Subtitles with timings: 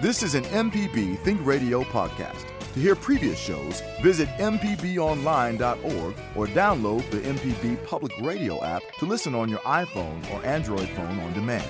[0.00, 2.46] This is an MPB Think Radio podcast.
[2.74, 9.34] To hear previous shows, visit MPBOnline.org or download the MPB Public Radio app to listen
[9.34, 11.68] on your iPhone or Android phone on demand.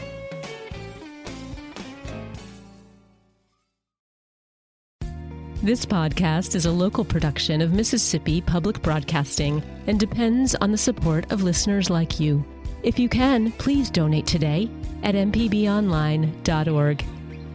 [5.63, 11.33] This podcast is a local production of Mississippi Public Broadcasting and depends on the support
[11.33, 12.45] of listeners like you.
[12.83, 14.69] If you can, please donate today
[15.03, 17.05] at mpbonline.org.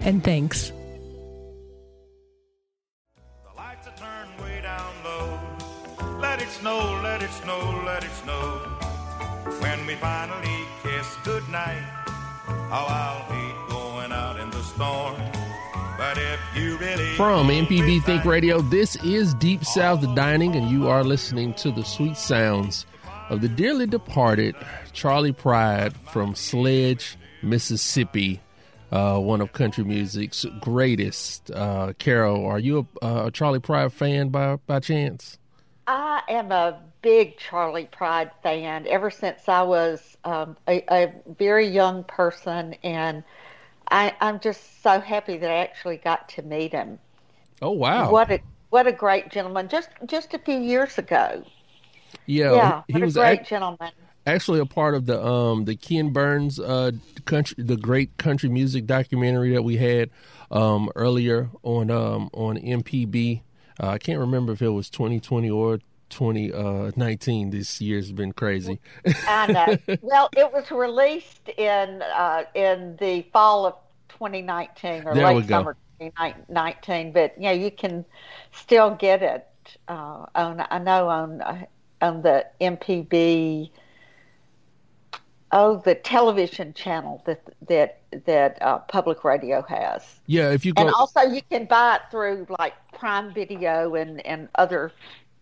[0.04, 0.74] And thanks.
[3.16, 5.40] The lights are turned way down low.
[6.20, 8.60] Let it snow, let it snow, let it snow.
[9.60, 11.84] When we finally kiss goodnight,
[12.70, 15.16] how I'll hate going out in the storm.
[15.98, 20.90] But if you really From MPB Think Radio, this is Deep South Dining, and you
[20.90, 22.86] are listening to the sweet sounds
[23.30, 24.54] of the dearly departed
[24.92, 28.42] Charley Pride from Sledge, Mississippi,
[28.94, 31.52] uh, one of country music's greatest.
[31.52, 35.40] Uh, Carol, are you a, a Charley Pride fan by by chance?
[35.88, 41.68] I am a big Charley Pride fan ever since I was um, a, a very
[41.68, 43.24] young person, and
[43.90, 47.00] I, I'm just so happy that I actually got to meet him.
[47.64, 48.22] Oh wow!
[48.22, 49.68] What a what a great gentleman!
[49.68, 51.44] Just just a few years ago.
[52.26, 53.92] Yeah, Yeah, he, what he a was great ac- gentleman.
[54.26, 56.92] Actually a part of the um the Ken Burns uh
[57.26, 60.10] country the great country music documentary that we had
[60.52, 63.42] um earlier on um on MPB.
[63.82, 65.80] Uh, I can't remember if it was 2020 or
[66.10, 67.50] 2019.
[67.50, 68.80] This year's been crazy.
[69.28, 69.98] I know.
[70.02, 73.76] well, it was released in uh, in the fall of
[74.10, 78.06] 2019 or There late summer 2019, but yeah, you can
[78.52, 79.48] still get it
[79.88, 80.66] uh, on.
[80.70, 81.66] I know on uh,
[82.02, 83.72] on the MPB.
[85.56, 90.82] Oh, the television channel that that that uh, public radio has, yeah, if you go
[90.82, 94.92] and also you can buy it through like Prime Video and and other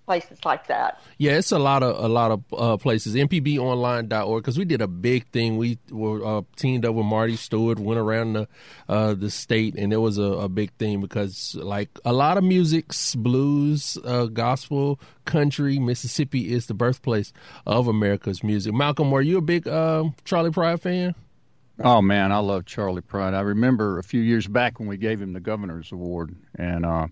[0.06, 1.00] places like that.
[1.18, 3.16] Yeah, it's a lot of a lot of uh, places.
[3.16, 5.58] MPBOnline.org because we did a big thing.
[5.58, 8.48] We were uh, teamed up with Marty Stuart, went around the
[8.90, 12.44] uh, the state, and it was a, a big thing because like a lot of
[12.44, 15.80] music's blues, uh, gospel, country.
[15.80, 17.34] Mississippi is the birthplace
[17.66, 18.74] of America's music.
[18.74, 21.16] Malcolm, were you a big uh, Charley Pride fan?
[21.84, 23.34] Oh man, I love Charley Pride.
[23.34, 27.08] I remember a few years back when we gave him the governor's award, and uh,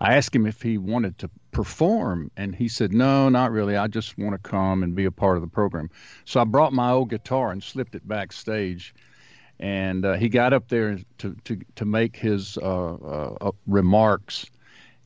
[0.00, 3.76] I asked him if he wanted to perform, and he said, "No, not really.
[3.76, 5.88] I just want to come and be a part of the program."
[6.26, 8.94] So I brought my old guitar and slipped it backstage,
[9.58, 14.46] and uh, he got up there to to to make his uh, uh, remarks,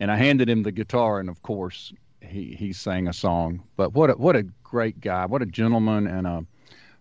[0.00, 3.62] and I handed him the guitar, and of course he he sang a song.
[3.76, 5.26] But what a, what a great guy!
[5.26, 6.47] What a gentleman and a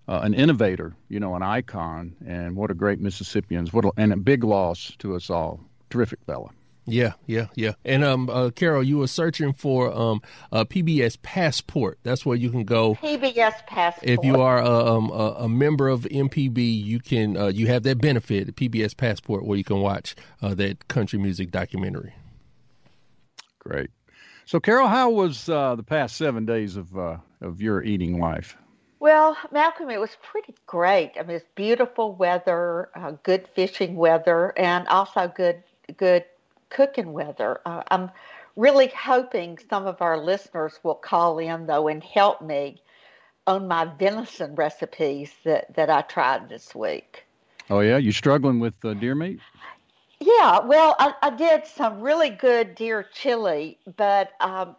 [0.08, 3.74] uh, an innovator, you know, an icon, and what a great Mississippians.
[3.74, 5.60] What a, and a big loss to us all.
[5.90, 6.50] Terrific fella.
[6.90, 7.74] Yeah, yeah, yeah.
[7.84, 10.22] And um, uh, Carol, you were searching for um,
[10.54, 12.00] a PBS passport.
[12.04, 12.96] That's where you can go.
[12.96, 14.10] PBS passport.
[14.10, 17.84] If you are a, um, a, a member of MPB, you can uh, you have
[17.84, 22.14] that benefit, the PBS passport, where you can watch uh, that country music documentary.
[23.60, 23.90] Great.
[24.46, 28.56] So, Carol, how was uh, the past seven days of uh, of your eating life?
[29.02, 31.12] Well, Malcolm, it was pretty great.
[31.20, 35.64] I mean, it's beautiful weather, uh, good fishing weather, and also good
[35.98, 36.24] good
[36.70, 37.62] cooking weather.
[37.66, 38.12] Uh, I'm
[38.56, 42.82] really hoping some of our listeners will call in though and help me
[43.48, 47.26] on my venison recipes that that I tried this week.
[47.70, 49.40] Oh yeah, you struggling with uh, deer meat?
[50.20, 54.76] Yeah, well, I, I did some really good deer chili, but um,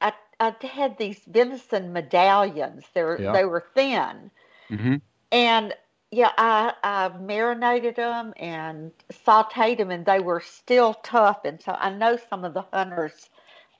[0.00, 2.84] I I had these venison medallions.
[2.94, 3.32] They were Yeah.
[3.32, 4.30] they were thin,
[4.70, 4.96] Mm-hmm.
[5.30, 5.74] and
[6.12, 8.92] yeah, I I marinated them and
[9.26, 11.44] sautéed them, and they were still tough.
[11.44, 13.30] And so I know some of the hunters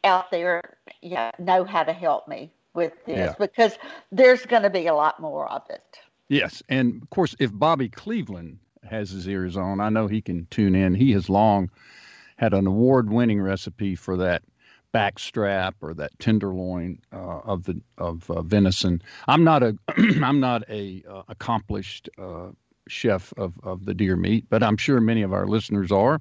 [0.05, 3.35] out there, yeah, know how to help me with this Yeah.
[3.39, 3.79] because
[4.11, 5.99] there's going to be a lot more of it.
[6.29, 10.47] Yes, and of course, if Bobby Cleveland has his ears on, I know he can
[10.51, 10.95] tune in.
[10.95, 11.71] He has long
[12.37, 14.43] had an award-winning recipe for that
[14.93, 19.03] backstrap or that tenderloin uh, of the of uh, venison.
[19.27, 22.49] I'm not a I'm not a uh, accomplished uh,
[22.89, 26.21] chef of of the deer meat, but I'm sure many of our listeners are.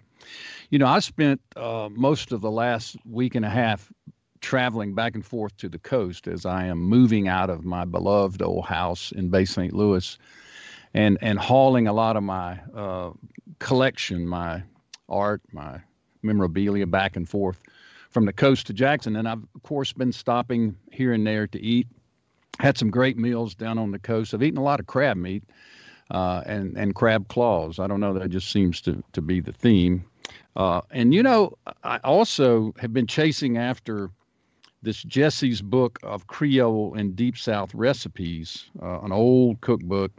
[0.70, 3.92] You know, I spent uh, most of the last week and a half
[4.40, 8.42] traveling back and forth to the coast as I am moving out of my beloved
[8.42, 9.74] old house in Bay St.
[9.74, 10.18] Louis
[10.94, 13.12] and and hauling a lot of my uh,
[13.60, 14.64] collection, my
[15.10, 15.82] art, my
[16.24, 17.60] memorabilia back and forth
[18.12, 19.16] from the coast to Jackson.
[19.16, 21.88] And I've of course been stopping here and there to eat.
[22.60, 24.34] Had some great meals down on the coast.
[24.34, 25.44] I've eaten a lot of crab meat.
[26.12, 27.80] uh, and and crab claws.
[27.80, 28.14] I don't know.
[28.14, 30.06] That just seems to to be the theme.
[30.56, 34.12] Uh, and you know, I also have been chasing after
[34.84, 40.12] this Jesse's book of Creole and Deep South recipes, uh, an old cookbook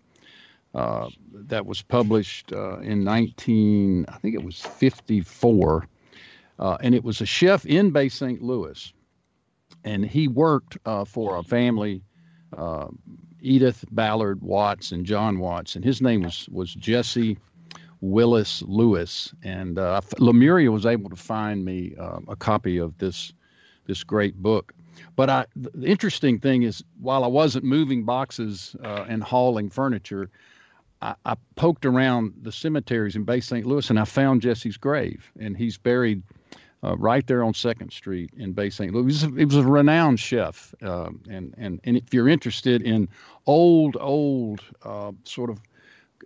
[0.74, 5.86] uh, that was published uh, in 19, I think it was 54,
[6.62, 8.40] uh, and it was a chef in Bay St.
[8.40, 8.92] Louis,
[9.84, 12.02] and he worked uh, for a family.
[13.44, 17.36] Edith Ballard Watts and John Watts, and his name was was Jesse
[18.00, 23.32] Willis Lewis, and uh, Lemuria was able to find me uh, a copy of this
[23.86, 24.72] this great book.
[25.16, 30.30] But I, the interesting thing is, while I wasn't moving boxes uh, and hauling furniture,
[31.00, 33.66] I, poked around the cemeteries in Bay St.
[33.66, 36.22] Louis and I found Jesse's grave, and he's buried
[36.84, 38.92] uh, right there on Second Street in Bay St.
[38.92, 39.22] Louis.
[39.22, 43.08] He was a, renowned chef, uh, and and and if you're interested in
[43.46, 45.60] old, old uh, sort of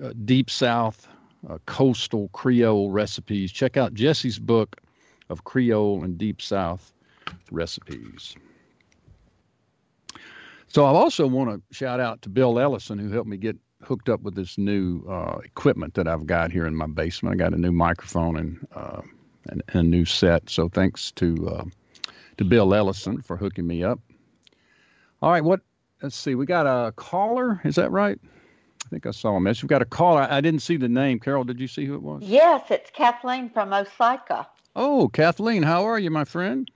[0.03, 1.09] uh, deep South
[1.49, 4.81] uh, coastal Creole recipes, check out Jesse's book
[5.29, 6.93] of Creole and Deep South
[7.51, 8.37] recipes.
[10.69, 14.09] So I also want to shout out to Bill Ellison who helped me get hooked
[14.09, 17.35] up with this new uh, equipment that I've got here in my basement.
[17.35, 18.67] I got a new microphone and,
[19.49, 20.49] and, and a new set.
[20.51, 21.65] So thanks to uh,
[22.39, 24.01] to Bill Ellison for hooking me up.
[25.23, 25.61] All right, what?
[26.03, 26.35] Let's see.
[26.35, 27.61] We got a caller.
[27.65, 28.19] Is that right?
[28.85, 29.65] I think I saw a message.
[29.65, 30.27] We've got a caller.
[30.31, 31.19] I didn't see the name.
[31.19, 32.23] Carol, did you see who it was?
[32.23, 34.47] Yes, it's Kathleen from Osyka.
[34.77, 36.71] Oh, Kathleen, how are you, my friend?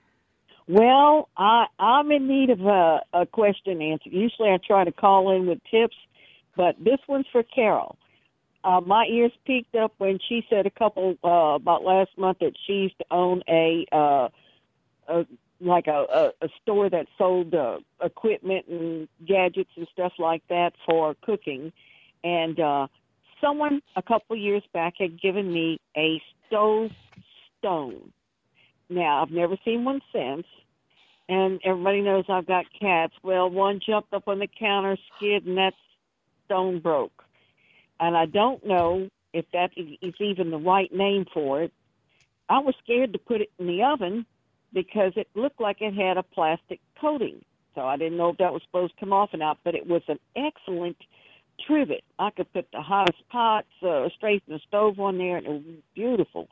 [0.66, 4.12] Well, I I'm in need of a, a question answered.
[4.12, 5.96] Usually, I try to call in with tips,
[6.56, 7.96] but this one's for Carol.
[8.62, 12.52] Uh, my ears peaked up when she said a couple uh, about last month that
[12.66, 14.28] she used to own a, uh,
[15.08, 15.26] a
[15.62, 20.72] like a, a, a store that sold uh, equipment and gadgets and stuff like that
[20.86, 21.72] for cooking,
[22.22, 22.86] and uh,
[23.40, 26.90] someone a couple years back had given me a stove
[27.58, 28.12] stone.
[28.88, 30.46] Now I've never seen one since,
[31.28, 33.14] and everybody knows I've got cats.
[33.22, 35.74] Well, one jumped up on the counter, skid, and that
[36.46, 37.24] stone broke.
[38.00, 39.86] And I don't know if that is
[40.18, 41.72] even the right name for it.
[42.48, 44.26] I was scared to put it in the oven
[44.72, 47.44] because it looked like it had a plastic coating.
[47.74, 49.86] So I didn't know if that was supposed to come off or not, but it
[49.86, 50.96] was an excellent
[51.66, 52.02] trivet.
[52.18, 55.50] I could put the hottest pots uh, straight from the stove on there, and it
[55.50, 55.62] was
[55.94, 56.48] beautiful.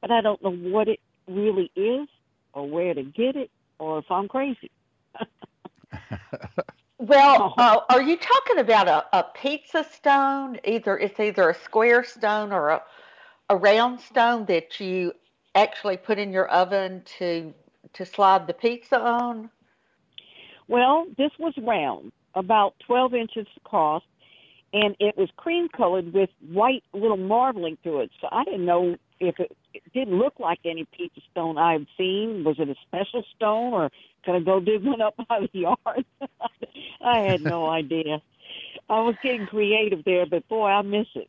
[0.00, 2.08] But I don't know what it really is
[2.54, 4.70] or where to get it or if I'm crazy.
[7.06, 10.58] well, uh, are you talking about a, a pizza stone?
[10.64, 12.82] Either it's either a square stone or a
[13.50, 15.12] a round stone that you
[15.54, 17.52] actually put in your oven to
[17.94, 19.50] to slide the pizza on.
[20.68, 24.02] Well, this was round, about 12 inches across,
[24.72, 28.10] and it was cream colored with white little marbling through it.
[28.20, 32.44] So I didn't know if it, it didn't look like any pizza stone I've seen.
[32.44, 33.90] Was it a special stone, or
[34.24, 36.04] could I go dig one up out of the yard?
[37.00, 38.20] I had no idea.
[38.88, 41.28] I was getting creative there, but boy, I miss it.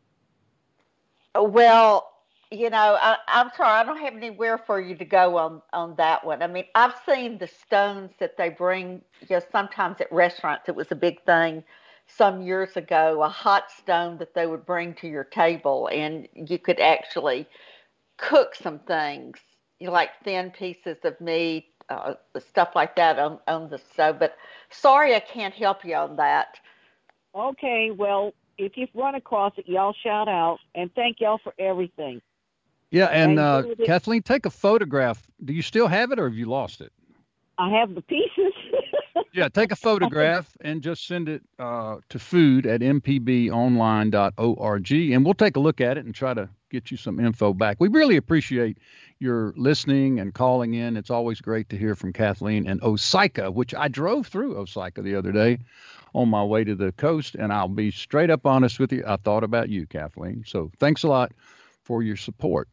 [1.36, 2.10] Well,
[2.52, 5.96] you know, I, I'm sorry, I don't have anywhere for you to go on on
[5.96, 6.44] that one.
[6.44, 9.02] I mean, I've seen the stones that they bring.
[9.22, 11.64] You know, sometimes at restaurants, it was a big thing
[12.06, 13.24] some years ago.
[13.24, 17.48] A hot stone that they would bring to your table, and you could actually
[18.24, 19.38] cook some things,
[19.80, 24.18] you know, like thin pieces of meat, uh, stuff like that on on the stove.
[24.20, 24.36] But
[24.70, 26.56] sorry, I can't help you on that.
[27.36, 32.22] Okay, well, if you've run across it, y'all shout out and thank y'all for everything.
[32.92, 35.22] Yeah, and uh, Kathleen, take a photograph.
[35.44, 36.92] Do you still have it, or have you lost it?
[37.58, 38.54] I have the pieces.
[39.34, 45.34] yeah, take a photograph and just send it uh, to food at mpbonline.org, and we'll
[45.34, 47.78] take a look at it and try to get you some info back.
[47.80, 48.80] We really appreciate
[49.20, 50.98] your listening and calling in.
[50.98, 55.16] It's always great to hear from Kathleen and Osyka, which I drove through Osyka the
[55.16, 55.60] other day
[56.14, 59.04] on my way to the coast, and I'll be straight up honest with you.
[59.06, 60.44] I thought about you, Kathleen.
[60.46, 61.32] So thanks a lot
[61.84, 62.70] for your support.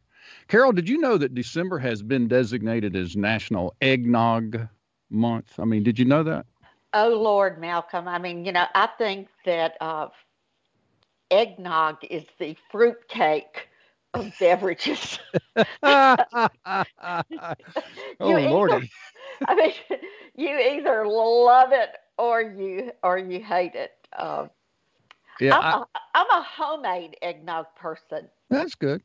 [0.47, 4.67] Carol, did you know that December has been designated as National Eggnog
[5.11, 5.59] Month?
[5.59, 6.45] I mean, did you know that?
[6.93, 8.07] Oh, Lord, Malcolm.
[8.07, 10.07] I mean, you know, I think that uh,
[11.29, 13.69] eggnog is the fruit cake
[14.13, 15.19] of beverages.
[15.83, 16.15] oh,
[18.19, 18.91] Lordy.
[19.47, 19.73] I mean,
[20.35, 23.91] you either love it or you or you hate it.
[24.17, 24.47] Uh,
[25.39, 28.27] yeah, I'm, I, a, I'm a homemade eggnog person.
[28.49, 29.01] That's good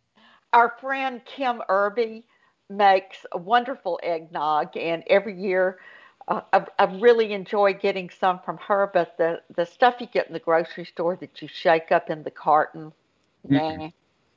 [0.56, 2.24] our friend Kim Irby
[2.70, 5.78] makes a wonderful eggnog, and every year
[6.28, 10.26] uh, I, I really enjoy getting some from her, but the, the stuff you get
[10.26, 12.92] in the grocery store that you shake up in the carton,
[13.44, 13.88] nah.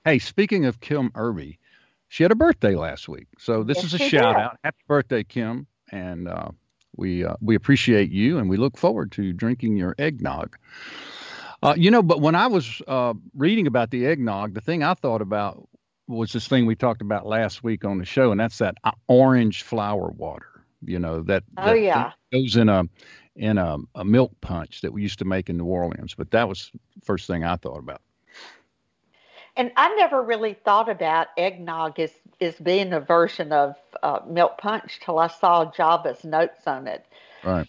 [0.06, 1.60] Hey, speaking of Kim Irby,
[2.08, 4.44] she had a birthday last week, so this Yes, is a shout did.
[4.44, 4.58] out.
[4.64, 5.68] Happy birthday, Kim!
[5.92, 6.50] And uh,
[6.96, 10.58] we uh, we appreciate you, and we look forward to drinking your eggnog.
[11.62, 14.94] Uh, you know, but when I was uh, reading about the eggnog, the thing I
[14.94, 15.68] thought about
[16.08, 18.78] was this thing we talked about last week on the show, and that's that
[19.08, 20.59] orange flower water.
[20.84, 22.12] You know that, Oh, that yeah.
[22.32, 22.84] goes in a
[23.36, 26.14] in a, a milk punch that we used to make in New Orleans.
[26.16, 28.02] But that was the first thing I thought about.
[29.56, 34.58] And I never really thought about eggnog as, as being a version of uh, milk
[34.58, 37.06] punch till I saw Java's notes on it.
[37.44, 37.68] Right.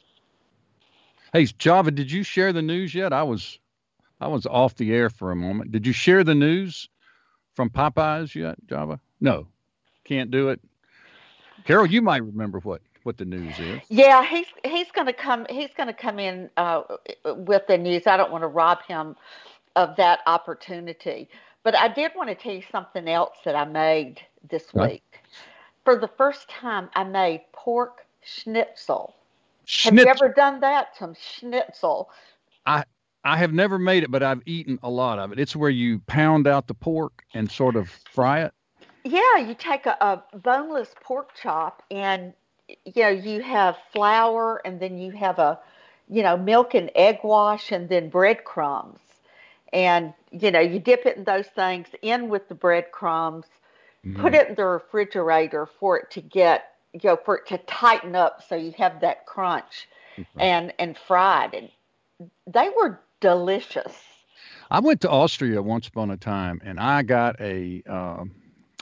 [1.33, 3.13] Hey, Java, did you share the news yet?
[3.13, 3.59] I was
[4.21, 5.73] I was off the air for a moment.
[5.73, 6.89] Did you share the news
[7.55, 9.01] from Popeyes yet, Java?
[9.21, 9.47] No.
[10.05, 10.61] Can't do it.
[11.65, 13.81] Carol, you might remember what what the news is.
[13.89, 15.47] Yeah, he's he's going to come.
[15.51, 16.83] He's going to come in uh,
[17.25, 18.07] with the news.
[18.07, 19.17] I don't want to rob him
[19.77, 21.29] of that opportunity,
[21.65, 24.93] but I did want to tell you something else that I made this Right.
[24.93, 25.21] week.
[25.85, 29.17] For the first time, I made pork schnitzel.
[29.83, 30.97] Have you ever done that?
[30.99, 32.11] Some schnitzel.
[33.25, 35.39] I have never made it, but I've eaten a lot of it.
[35.39, 38.53] It's where you pound out the pork and sort of fry it.
[39.05, 42.33] Yeah, you take a, a boneless pork chop and
[42.85, 45.59] you know you have flour and then you have a
[46.09, 48.99] you know milk and egg wash and then breadcrumbs.
[49.73, 53.47] And you know you dip it in those things in with the breadcrumbs
[54.17, 58.17] put it in the refrigerator for it to get you know for it to tighten
[58.17, 59.89] up so you have that crunch
[60.39, 61.55] and and fried.
[61.55, 61.69] And
[62.47, 63.93] they were delicious.
[64.71, 68.31] I went to Austria once upon a time, and I got a um,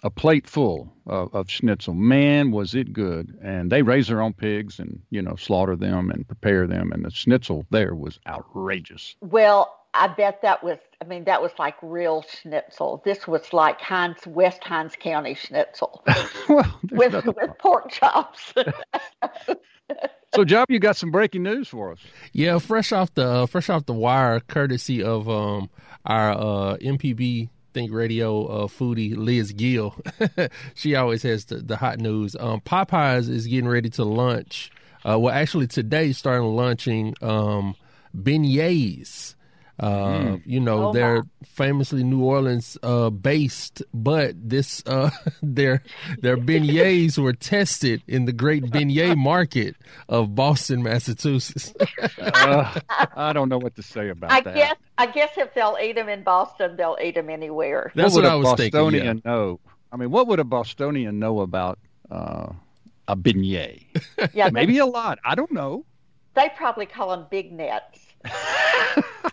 [0.03, 1.95] a plate full of, of schnitzel.
[1.95, 3.37] Man, was it good!
[3.43, 6.93] And they raise their own pigs, and you know, slaughter them and prepare them.
[6.93, 9.17] And the schnitzel there was outrageous.
[9.21, 13.03] Well, I bet that was, I mean, that was like real schnitzel.
[13.05, 16.05] This was like Hinds, West Hinds County schnitzel
[16.49, 18.53] well, there's with, nothing with pork chops.
[20.35, 21.99] so, Job, you got some breaking news for us.
[22.33, 25.71] Yeah, fresh off the uh, fresh off the wire, courtesy of um
[26.05, 29.95] our uh MPB Think Radio uh, foodie Liz Gill.
[30.75, 32.35] she always has the, the hot news.
[32.35, 34.73] Um, Popeyes is getting ready to launch.
[35.09, 37.77] Uh, well, actually today, starting launching um
[38.17, 39.37] beignets.
[39.81, 41.29] Uh, you know Oh, they're my.
[41.45, 45.85] famously New Orleans uh, based, but this uh, their
[46.21, 49.77] their beignets were tested in the great beignet market
[50.09, 51.73] of Boston, Massachusetts.
[52.19, 52.81] Uh,
[53.17, 54.55] I don't know what to say about I that.
[54.55, 57.93] guess, I guess if they'll eat them in Boston, they'll eat them anywhere.
[57.95, 58.71] That's what what, would I a was thinking.
[58.81, 59.31] Bostonian yeah.
[59.31, 59.61] know?
[59.93, 61.79] I mean, what would a Bostonian know about
[62.11, 62.53] uh,
[63.07, 63.85] a beignet?
[64.35, 65.19] Yeah, Maybe a lot.
[65.25, 65.85] I don't know.
[66.35, 68.01] they, they probably call them big nets.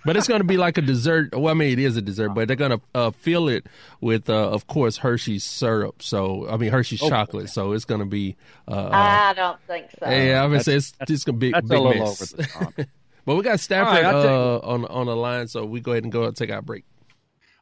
[0.06, 1.34] But it's going to be like a dessert.
[1.34, 3.66] Well, I mean, it is a dessert, but they're going to uh, fill it
[4.02, 6.04] with, uh, of course, Hershey's syrup.
[6.04, 7.10] So, I mean, Hershey's Oh.
[7.10, 7.50] chocolate.
[7.50, 8.36] So it's going to be.
[8.68, 10.08] Uh, I don't think so.
[10.08, 12.36] yeah, I mean, That's- it's just going to be That's big a little mess.
[13.28, 13.44] over the top.
[13.44, 15.80] but we got Stafford right, I'll tell you uh, on on the line, so we
[15.82, 16.86] go ahead and go and take our break.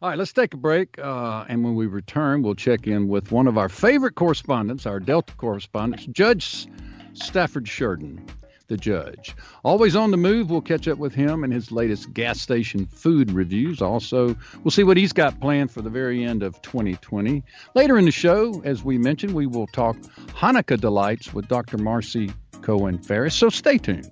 [0.02, 1.00] All right, let's take a break.
[1.00, 5.00] Uh, and when we return, we'll check in with one of our favorite correspondents, our
[5.00, 6.68] Delta correspondent, Judge
[7.14, 8.28] Stafford Shurden,
[8.68, 9.34] the judge.
[9.64, 13.32] Always on the move, we'll catch up with him and his latest gas station food
[13.32, 13.82] reviews.
[13.82, 17.42] Also, we'll see what he's got planned for the very end of 2020.
[17.74, 19.96] Later in the show, as we mentioned, we will talk
[20.36, 21.78] Hanukkah delights with Dr.
[21.78, 23.36] Marcie Cohen Ferris.
[23.36, 24.12] So stay tuned.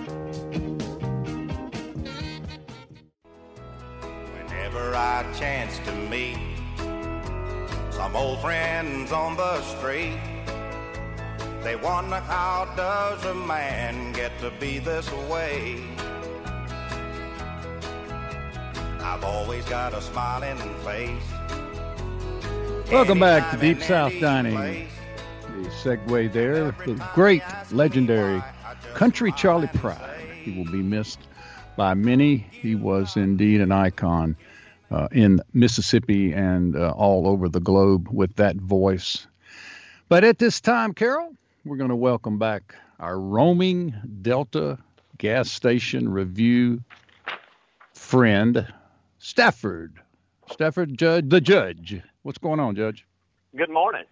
[5.01, 6.37] Whenever chance to meet
[7.89, 10.19] some old friends on the street,
[11.63, 15.83] they wonder how does a man get to be this way?
[18.99, 21.31] I've always got a smiling face.
[22.91, 24.53] Welcome back to Deep South Dining.
[24.53, 24.89] place.
[25.63, 27.41] The segue there, the great,
[27.71, 28.43] legendary
[28.93, 30.19] Country Charley Pride.
[30.43, 31.21] He will be missed
[31.75, 32.45] by many.
[32.51, 34.37] He was indeed an icon
[34.91, 39.25] uh, in Mississippi and uh, all over the globe with that voice.
[40.09, 44.77] But at this time, Carol, we're going to welcome back our roaming Delta
[45.17, 46.83] gas station review
[47.93, 48.67] friend,
[49.19, 49.99] Stafford.
[50.51, 52.01] Stafford Judge, the judge.
[52.23, 53.05] What's going on, Judge?
[53.55, 54.03] Good morning.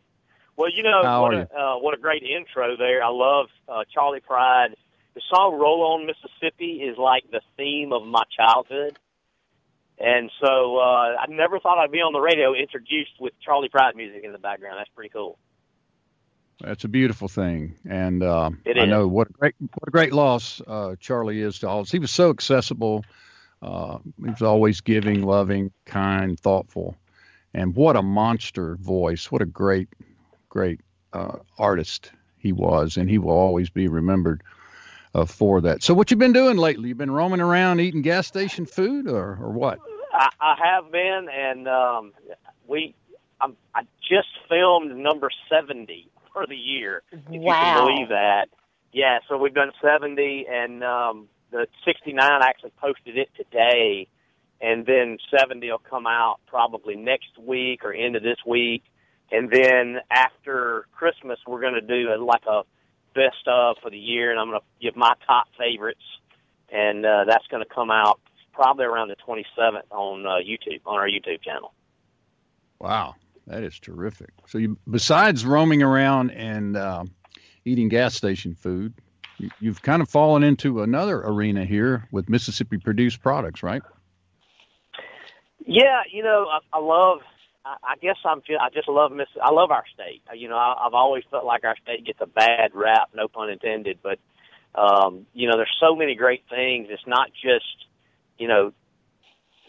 [0.55, 3.03] Well, you know How what a uh, what a great intro there.
[3.03, 4.75] I love uh, Charley Pride.
[5.15, 8.98] The song "Roll On Mississippi" is like the theme of my childhood,
[10.00, 13.96] and so uh, I never thought I'd be on the radio introduced with Charley Pride
[13.96, 14.77] music in the background.
[14.79, 15.38] That's pretty cool.
[16.62, 20.62] That's a beautiful thing, and uh, I know what a great what a great loss
[20.68, 21.82] uh, Charley is to all.
[21.82, 21.91] us.
[21.91, 23.06] He was so accessible.
[23.62, 26.98] Uh, he was always giving, loving, kind, thoughtful,
[27.53, 29.32] and what a monster voice!
[29.32, 29.88] What a great,
[30.50, 30.82] great
[31.13, 34.44] uh, artist he was, and he will always be remembered
[35.13, 35.82] uh, for that.
[35.82, 36.89] So, what you been doing lately?
[36.89, 39.79] You been roaming around eating gas station food, or or what?
[40.19, 42.13] I, I have been, and um,
[42.67, 42.93] we
[43.39, 47.03] I'm, I just filmed number seventy for the year.
[47.11, 47.55] If you Wow.
[47.59, 48.49] can believe that.
[48.91, 54.07] Yeah, so we've done seventy, and um, the sixty nine actually posted it today,
[54.59, 58.83] and then seventy will come out probably next week or end of this week,
[59.31, 62.63] and then after Christmas we're going to do a, like a
[63.15, 66.03] best of for the year, and I'm going to give my top favorites,
[66.71, 68.19] and uh, that's going to come out
[68.60, 71.74] probably around the 27th on uh, YouTube on our YouTube channel.
[72.78, 73.16] Wow,
[73.48, 74.32] that is terrific.
[74.48, 77.06] So, you besides roaming around and uh,
[77.63, 78.94] eating gas station food,
[79.38, 83.82] you, you've kind of fallen into another arena here with Mississippi produced products, right?
[85.66, 87.20] Yeah, you know, I, I love.
[87.63, 88.42] I, I guess I'm.
[88.60, 89.28] I just love Miss.
[89.42, 90.22] I love our state.
[90.36, 93.50] You know, I, I've always felt like our state gets a bad rap, no pun
[93.50, 94.00] intended.
[94.04, 94.20] But
[94.75, 96.88] um, you know, there's so many great things.
[96.89, 97.88] It's not just,
[98.39, 98.72] you know,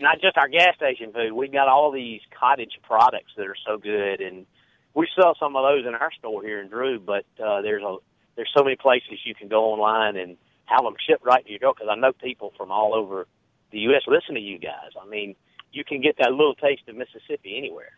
[0.00, 1.32] not just our gas station food.
[1.32, 4.46] We've got all these cottage products that are so good, and
[4.94, 6.98] we sell some of those in our store here in Drew.
[6.98, 7.96] But uh, there's a
[8.36, 11.58] there's so many places you can go online and have them shipped right to your
[11.58, 11.74] door.
[11.74, 13.26] Because I know people from all over
[13.72, 14.02] the U.S.
[14.06, 14.92] listen to you guys.
[15.00, 15.34] I mean,
[15.72, 17.92] you can get that little taste of Mississippi anywhere.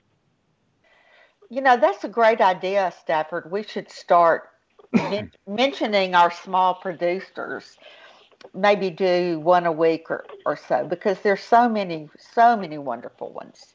[1.51, 3.51] You know, that's a great idea, Stafford.
[3.51, 4.49] We should start
[4.93, 7.77] men- mentioning our small producers.
[8.55, 13.33] Maybe do one a week or, or so because there's so many, so many wonderful
[13.33, 13.75] ones.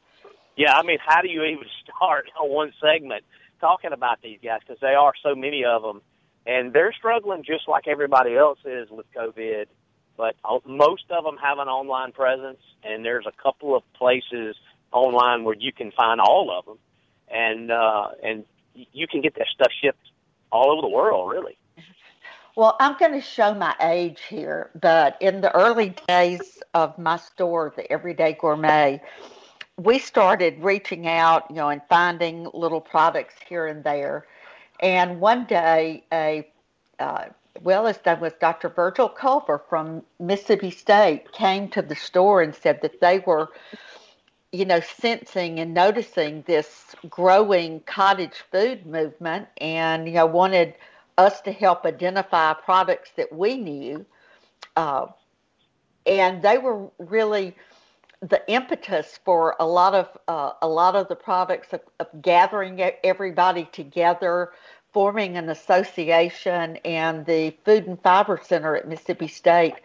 [0.56, 3.24] Yeah, I mean, how do you even start on one segment
[3.62, 4.60] talking about these guys?
[4.62, 6.02] Because there are so many of them,
[6.46, 9.68] and they're struggling just like everybody else is with COVID.
[10.18, 14.56] But most of them have an online presence, and there's a couple of places
[14.92, 16.80] online where you can find all of them,
[17.30, 20.12] and uh, and you can get that stuff shipped
[20.52, 21.58] all over the world, really.
[22.58, 27.18] Well, I'm going to show my age here, but in the early days of my
[27.18, 29.00] store, the Everyday Gourmet,
[29.78, 34.26] we started reaching out, you know, and finding little products here and there.
[34.80, 36.50] And one day, a
[36.98, 37.26] uh,
[37.62, 38.70] well, his name was Dr.
[38.70, 43.50] Virgil Culver from Mississippi State came to the store and said that they were,
[44.52, 50.74] you know, sensing and noticing this growing cottage food movement, and you know, wanted
[51.18, 54.06] us to help identify products that we knew.
[54.76, 55.08] Uh,
[56.06, 57.56] and they were really
[58.22, 62.82] the impetus for a lot of uh, a lot of the products of, of gathering
[63.04, 64.52] everybody together,
[64.92, 69.76] forming an association, and the Food and Fiber Center at Mississippi State.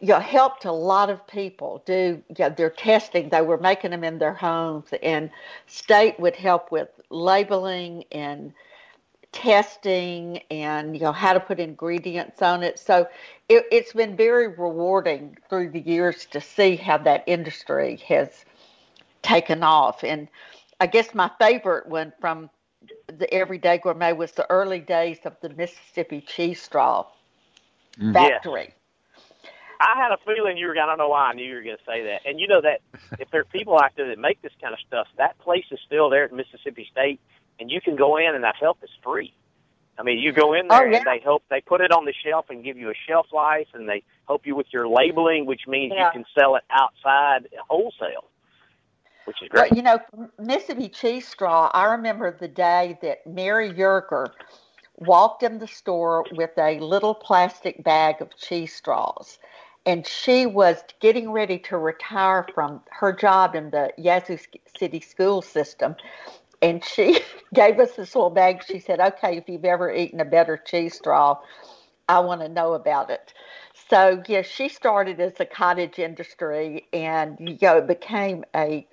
[0.00, 3.28] You know, helped a lot of people do you know, their testing.
[3.28, 5.30] They were making them in their homes, and
[5.66, 8.52] state would help with labeling and
[9.32, 13.06] testing and you know how to put ingredients on it so
[13.48, 18.44] it, it's been very rewarding through the years to see how that industry has
[19.22, 20.28] taken off and
[20.80, 22.50] i guess my favorite one from
[23.08, 27.06] the everyday gourmet was the early days of the mississippi cheese straw
[28.00, 28.12] Mm.
[28.12, 28.74] factory
[29.80, 30.78] I had a feeling you were.
[30.78, 32.22] I don't know why I knew you were going to say that.
[32.24, 32.80] And you know that
[33.18, 35.78] if there are people out there that make this kind of stuff, that place is
[35.86, 37.20] still there at Mississippi State,
[37.60, 39.32] and you can go in and that help is free.
[39.98, 40.98] I mean, you go in oh, there Oh, yeah.
[40.98, 41.42] and they help.
[41.50, 44.46] They put it on the shelf and give you a shelf life, and they help
[44.46, 46.06] you with your labeling, which means Yeah.
[46.06, 48.26] you can sell it outside wholesale,
[49.24, 49.70] which is great.
[49.70, 49.98] Well, you know,
[50.38, 54.26] Mississippi cheese straw, I remember the day that Mary Yerger
[54.96, 59.38] walked in the store with a little plastic bag of cheese straws.
[59.86, 64.36] And she was getting ready to retire from her job in the Yazoo
[64.78, 65.96] City school system.
[66.62, 67.20] And she
[67.54, 68.62] gave us this little bag.
[68.66, 71.38] She said, Okay, if you've ever eaten a better cheese straw,
[72.08, 73.32] I want to know about it.
[73.90, 78.86] So, yeah, she started as a cottage industry and, you know, it became a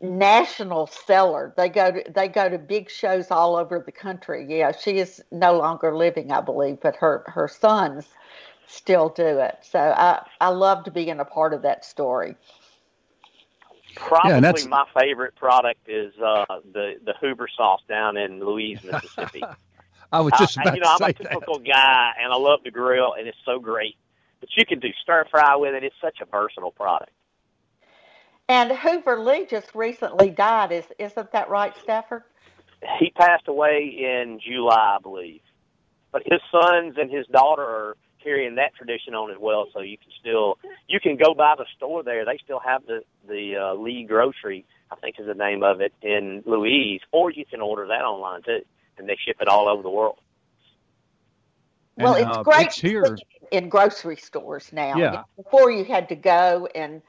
[0.00, 1.54] national seller.
[1.56, 4.46] They go to they go to big shows all over the country.
[4.48, 8.06] Yeah, she is no longer living, I believe, but her her sons
[8.66, 9.58] still do it.
[9.62, 12.36] So I I loved being a part of that story.
[13.94, 19.42] Probably yeah, my favorite product is uh, the the Hoover sauce down in Louise, Mississippi.
[20.12, 21.66] I was just about I, you know, I'm a typical that.
[21.66, 23.96] guy, and I love to grill, and it's so great.
[24.40, 25.84] But you can do stir fry with it.
[25.84, 27.12] It's such a versatile product.
[28.48, 30.72] And Hoover Lee just recently died.
[30.72, 32.24] Is isn't that right, Stafford?
[32.98, 35.40] He passed away in July, I believe.
[36.10, 39.66] But his sons and his daughter are carrying that tradition on as well.
[39.72, 40.58] So you can still
[40.88, 42.24] you can go by the store there.
[42.24, 45.92] They still have the the uh, Lee Grocery, I think is the name of it
[46.02, 48.60] in Louise, or you can order that online too,
[48.98, 50.18] and they ship it all over the world.
[51.96, 53.18] Well, and, it's uh, great it's here
[53.50, 54.96] in grocery stores now.
[54.96, 55.22] Yeah.
[55.36, 57.02] Before you had to go and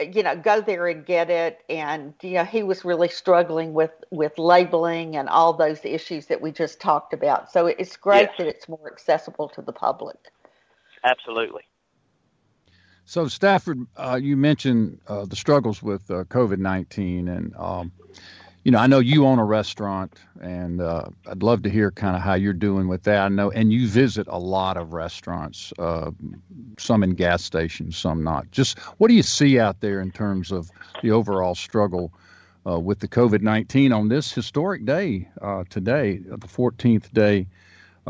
[0.00, 3.90] you know go there and get it and you know he was really struggling with
[4.10, 8.32] with labeling and all those issues that we just talked about so it's great yes.
[8.38, 10.16] that it's more accessible to the public
[11.04, 11.62] absolutely
[13.04, 17.92] so stafford uh, you mentioned uh, the struggles with uh, covid-19 and um,
[18.64, 22.14] you know, I know you own a restaurant, and uh, I'd love to hear kind
[22.14, 23.22] of how you're doing with that.
[23.22, 26.10] I know, and you visit a lot of restaurants, uh,
[26.78, 28.50] some in gas stations, some not.
[28.50, 30.70] Just what do you see out there in terms of
[31.02, 32.12] the overall struggle
[32.66, 35.26] uh, with the COVID 19 on this historic day
[35.70, 37.46] today, the 14th day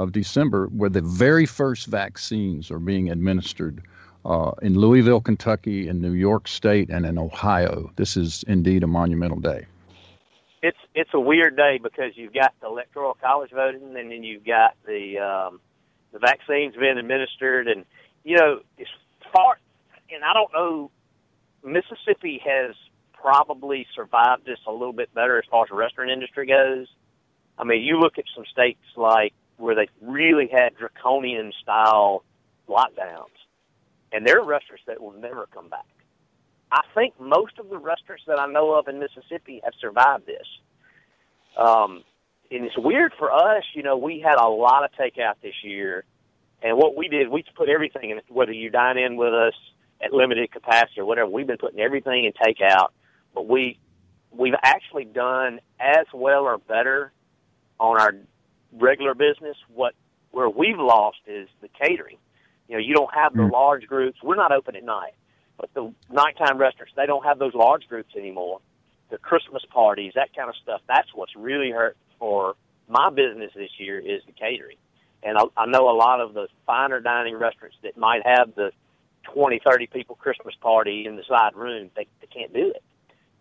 [0.01, 3.83] of December, where the very first vaccines are being administered?
[4.23, 7.91] Uh, in Louisville, Kentucky, in New York State, and in Ohio.
[7.97, 9.67] This is indeed a monumental day
[10.63, 14.45] it's it's a weird day because you've got the electoral college voting, and then you've
[14.45, 15.61] got the um,
[16.13, 17.85] the vaccines being administered, and
[18.25, 18.87] you know, as
[19.33, 19.59] far
[20.11, 20.91] and I don't know,
[21.65, 22.75] Mississippi has
[23.13, 26.89] probably survived this a little bit better as far as the restaurant industry goes.
[27.59, 32.25] I mean, you look at some states like where they really had draconian style
[32.69, 33.27] lockdowns,
[34.13, 35.87] and there are restaurants that will never come back.
[36.73, 40.47] I think most of the restaurants that I know of in Mississippi have survived this.
[41.57, 42.05] Um,
[42.51, 46.05] and it's weird for us, you know, we had a lot of takeout this year.
[46.63, 49.55] And what we did, we put everything in, whether you dine in with us
[50.03, 52.89] at limited capacity or whatever, we've been putting everything in takeout.
[53.35, 53.79] But we,
[54.31, 57.13] we've actually done as well or better
[57.79, 58.15] on our
[58.73, 59.57] regular business.
[59.73, 59.95] What,
[60.31, 62.19] where we've lost is the catering.
[62.69, 63.51] You know, you don't have the mm.
[63.51, 64.19] large groups.
[64.23, 65.15] We're not open at night.
[65.59, 68.61] But the nighttime restaurants, they don't have those large groups anymore.
[69.11, 72.55] The Christmas parties, that kind of stuff, that's what's really hurt for
[72.89, 74.79] my business this year is the catering.
[75.23, 78.71] And I, I know a lot of the finer dining restaurants that might have the
[79.35, 82.83] 20, 30 people Christmas party in the side room, they, they can't do it.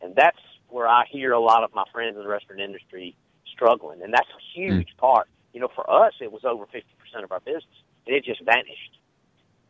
[0.01, 0.37] And that's
[0.67, 3.15] where I hear a lot of my friends in the restaurant industry
[3.59, 4.01] struggling.
[4.01, 4.97] And that's a huge mm.
[4.97, 5.27] part.
[5.53, 7.65] You know, for us, it was over 50% of our business,
[8.05, 8.99] and it just vanished.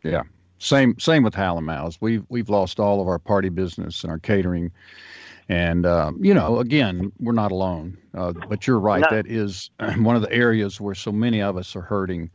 [0.04, 0.24] Yeah,
[0.60, 1.98] same same with Hal and Mal's.
[2.02, 4.72] We've we've lost all of our party business and our catering,
[5.48, 7.98] and uh, you know, again, we're not alone.
[8.14, 9.02] Uh, but you're right.
[9.10, 9.16] No.
[9.16, 12.30] That is one of the areas where so many of us are hurting.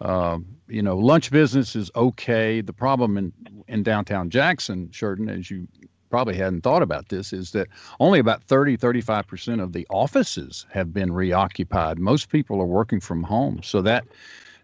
[0.00, 2.60] Uh, you know, lunch business is okay.
[2.60, 3.32] The problem in
[3.68, 5.66] in downtown Jackson, Shurden, as you
[6.10, 7.68] probably hadn't thought about this, is that
[8.00, 11.98] only about 30, 35 percent of the offices have been reoccupied.
[11.98, 14.04] Most people are working from home, so that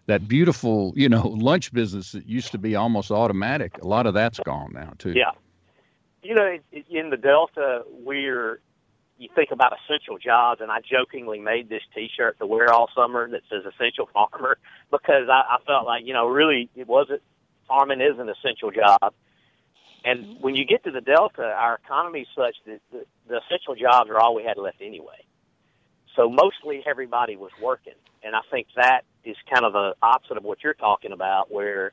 [0.07, 3.77] that beautiful, you know, lunch business that used to be almost automatic.
[3.81, 5.13] A lot of that's gone now too.
[5.15, 5.31] Yeah,
[6.23, 6.57] you know,
[6.89, 8.59] in the Delta, we're
[9.17, 13.29] you think about essential jobs, and I jokingly made this T-shirt to wear all summer
[13.29, 14.57] that says "Essential Farmer"
[14.91, 17.21] because I, I felt like you know, really, it wasn't
[17.67, 19.13] farming is an essential job.
[20.05, 20.43] And mm-hmm.
[20.43, 24.09] when you get to the Delta, our economy is such that the, the essential jobs
[24.09, 25.25] are all we had left anyway.
[26.15, 30.43] So mostly everybody was working, and I think that is kind of the opposite of
[30.43, 31.91] what you're talking about, where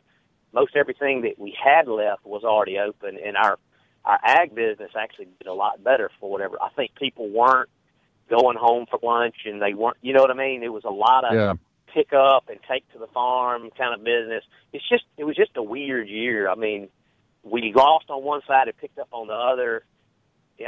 [0.52, 3.58] most everything that we had left was already open, and our
[4.04, 6.56] our ag business actually did a lot better for whatever.
[6.60, 7.70] I think people weren't
[8.28, 9.96] going home for lunch, and they weren't.
[10.02, 10.62] You know what I mean?
[10.62, 11.54] It was a lot of yeah.
[11.92, 14.44] pick up and take to the farm kind of business.
[14.72, 16.48] It's just it was just a weird year.
[16.48, 16.90] I mean,
[17.42, 19.84] we lost on one side and picked up on the other.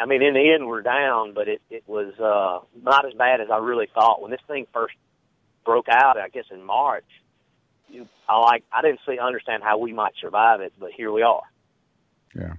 [0.01, 3.41] I mean, in the end, we're down, but it it was uh, not as bad
[3.41, 4.95] as I really thought when this thing first
[5.65, 7.05] broke out, I guess in March,
[7.89, 11.23] you, I like I didn't see understand how we might survive it, but here we
[11.23, 11.43] are.
[12.35, 12.55] Yeah.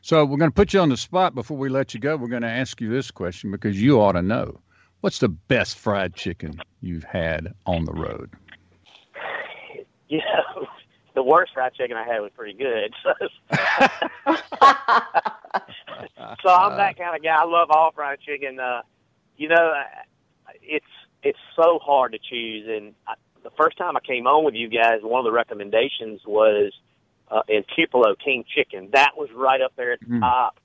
[0.00, 2.16] So we're going to put you on the spot before we let you go.
[2.16, 4.60] We're going to ask you this question because you ought to know.
[5.00, 8.30] What's the best fried chicken you've had on the road?
[10.10, 10.66] You know,
[11.18, 12.94] the worst fried chicken I had was pretty good.
[14.24, 14.34] So,
[16.42, 17.34] so I'm that kind of guy.
[17.34, 18.60] I love all fried chicken.
[18.60, 18.82] Uh,
[19.36, 19.72] you know,
[20.62, 20.84] it's
[21.22, 22.68] it's so hard to choose.
[22.68, 26.20] And I, the first time I came on with you guys, one of the recommendations
[26.26, 26.72] was
[27.30, 28.90] uh, in Tupelo King Chicken.
[28.92, 30.20] That was right up there at the mm.
[30.20, 30.60] top.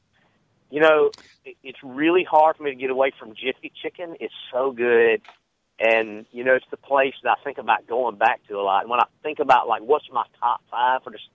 [0.70, 1.12] You know,
[1.46, 4.18] it, it's really hard for me to get away from Jiffy Chicken.
[4.20, 5.22] It's so good.
[5.84, 8.82] And, you know, it's the place that I think about going back to a lot.
[8.84, 11.28] And when I think about, like, what's my top five for just,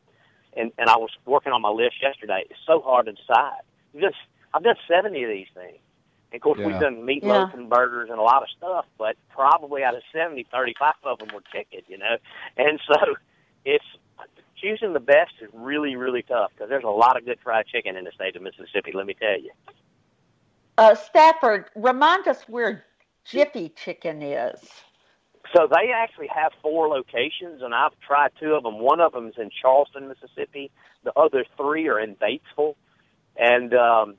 [0.56, 3.60] and, and I was working on my list yesterday, it's so hard to decide.
[4.00, 4.16] Just,
[4.54, 5.78] I've done 70 of these things.
[6.32, 6.66] And of course, yeah.
[6.66, 7.58] we've done meatloaf yeah.
[7.58, 11.28] and burgers and a lot of stuff, but probably out of 70, 35 of them
[11.34, 12.16] were chicken, you know?
[12.56, 13.16] And so
[13.66, 13.84] it's,
[14.60, 17.96] choosing the best is really, really tough because there's a lot of good fried chicken
[17.96, 19.50] in the state of Mississippi, let me tell you.
[20.76, 22.84] Uh, Stafford, remind us where
[23.28, 24.60] Jiffy Chicken is.
[25.54, 28.80] So they actually have four locations, and I've tried two of them.
[28.80, 30.70] One of them is in Charleston, Mississippi.
[31.04, 32.74] The other three are in Batesville.
[33.36, 34.16] And um,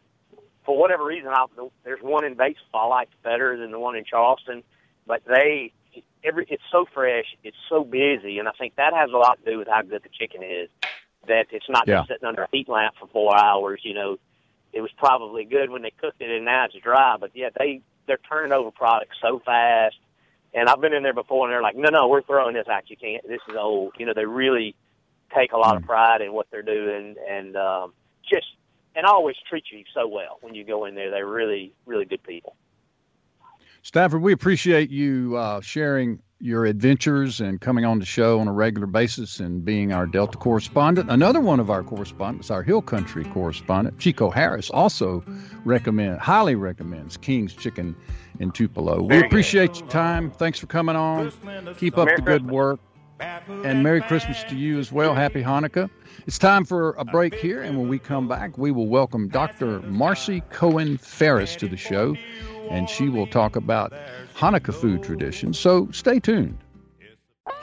[0.66, 1.46] for whatever reason, I,
[1.84, 4.64] there's one in Batesville I like better than the one in Charleston.
[5.06, 5.74] But they
[6.24, 9.52] every it's so fresh, it's so busy, and I think that has a lot to
[9.52, 10.70] do with how good the chicken is.
[11.28, 12.00] That it's not yeah.
[12.00, 13.82] just sitting under a heat lamp for four hours.
[13.84, 14.18] You know,
[14.72, 17.18] it was probably good when they cooked it, and now it's dry.
[17.20, 19.96] But yeah, they they're turning over products so fast.
[20.54, 22.90] And I've been in there before, and they're like, "No, no, we're throwing this out.
[22.90, 23.28] You can't.
[23.28, 24.76] This is old." You know, they really
[25.36, 25.86] take a lot of mm.
[25.86, 27.94] pride in what they're doing, and um,
[28.28, 28.48] just
[28.96, 31.12] and always treat you so well when you go in there.
[31.12, 32.56] They're really, really good people.
[33.90, 38.54] Stafford, we appreciate you uh, sharing your adventures and coming on the show on a
[38.54, 41.10] regular basis and being our Delta correspondent.
[41.10, 45.24] Another one of our correspondents, our Hill Country correspondent, Chico Harris, also
[45.66, 47.96] recommend highly recommends King's Chicken
[48.40, 49.02] in Tupelo.
[49.02, 50.30] We appreciate your time.
[50.30, 51.32] Thanks for coming on.
[51.80, 52.80] Keep up the good work.
[53.20, 55.16] And Merry Christmas to you as well.
[55.16, 55.90] Happy Hanukkah.
[56.28, 59.80] It's time for a break here, and when we come back, we will welcome Dr.
[59.80, 62.16] Marcie Cohen Ferris to the show
[62.70, 63.94] and she will talk about
[64.36, 65.60] Hanukkah food traditions.
[65.60, 66.58] So stay tuned.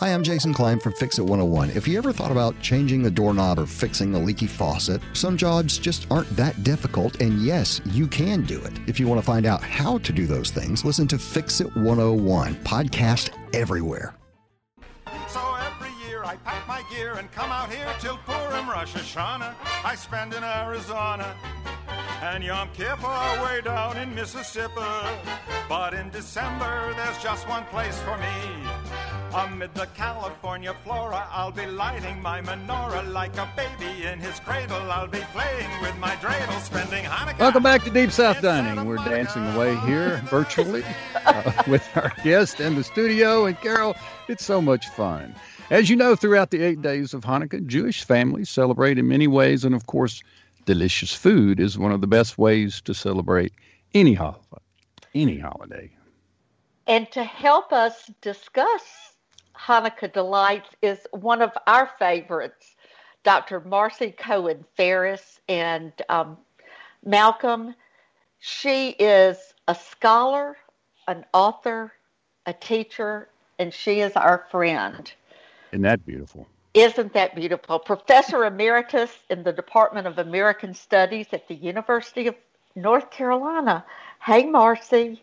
[0.00, 1.70] Hi, I'm Jason Klein from Fix It 101.
[1.70, 5.78] If you ever thought about changing a doorknob or fixing a leaky faucet, some jobs
[5.78, 8.72] just aren't that difficult, and yes, you can do it.
[8.86, 11.74] If you want to find out how to do those things, listen to Fix It
[11.76, 14.14] 101, podcast everywhere.
[16.36, 19.54] So every year I pack my gear and come out here till Purim Rosh Hashanah.
[19.84, 21.34] I spend in Arizona
[22.22, 24.72] and Yom Kippur way down in Mississippi.
[25.68, 28.26] But in December, there's just one place for me.
[29.34, 34.90] Amid the California flora, I'll be lighting my menorah like a baby in his cradle.
[34.90, 37.38] I'll be playing with my dreidel, spending Hanukkah.
[37.38, 38.86] Welcome back to Deep South Dining.
[38.86, 40.84] We're dancing away here virtually
[41.26, 43.46] uh, with our guest in the studio.
[43.46, 43.94] And Carol,
[44.28, 45.34] it's so much fun.
[45.68, 49.64] As you know, throughout the eight days of Hanukkah, Jewish families celebrate in many ways,
[49.64, 50.22] and of course,
[50.64, 53.52] delicious food is one of the best ways to celebrate
[53.92, 54.40] any holiday.
[55.12, 55.90] Any holiday.
[56.86, 58.82] And to help us discuss
[59.58, 62.76] Hanukkah delights is one of our favorites,
[63.24, 63.60] Dr.
[63.60, 66.38] Marcie Cohen Ferris and um,
[67.04, 67.74] Malcolm.
[68.38, 70.56] She is a scholar,
[71.08, 71.92] an author,
[72.46, 75.12] a teacher, and she is our friend.
[75.76, 76.48] Isn't that beautiful?
[76.72, 77.78] Isn't that beautiful?
[77.78, 82.34] Professor Emeritus in the Department of American Studies at the University of
[82.74, 83.84] North Carolina.
[84.22, 85.20] Hey, Marcie.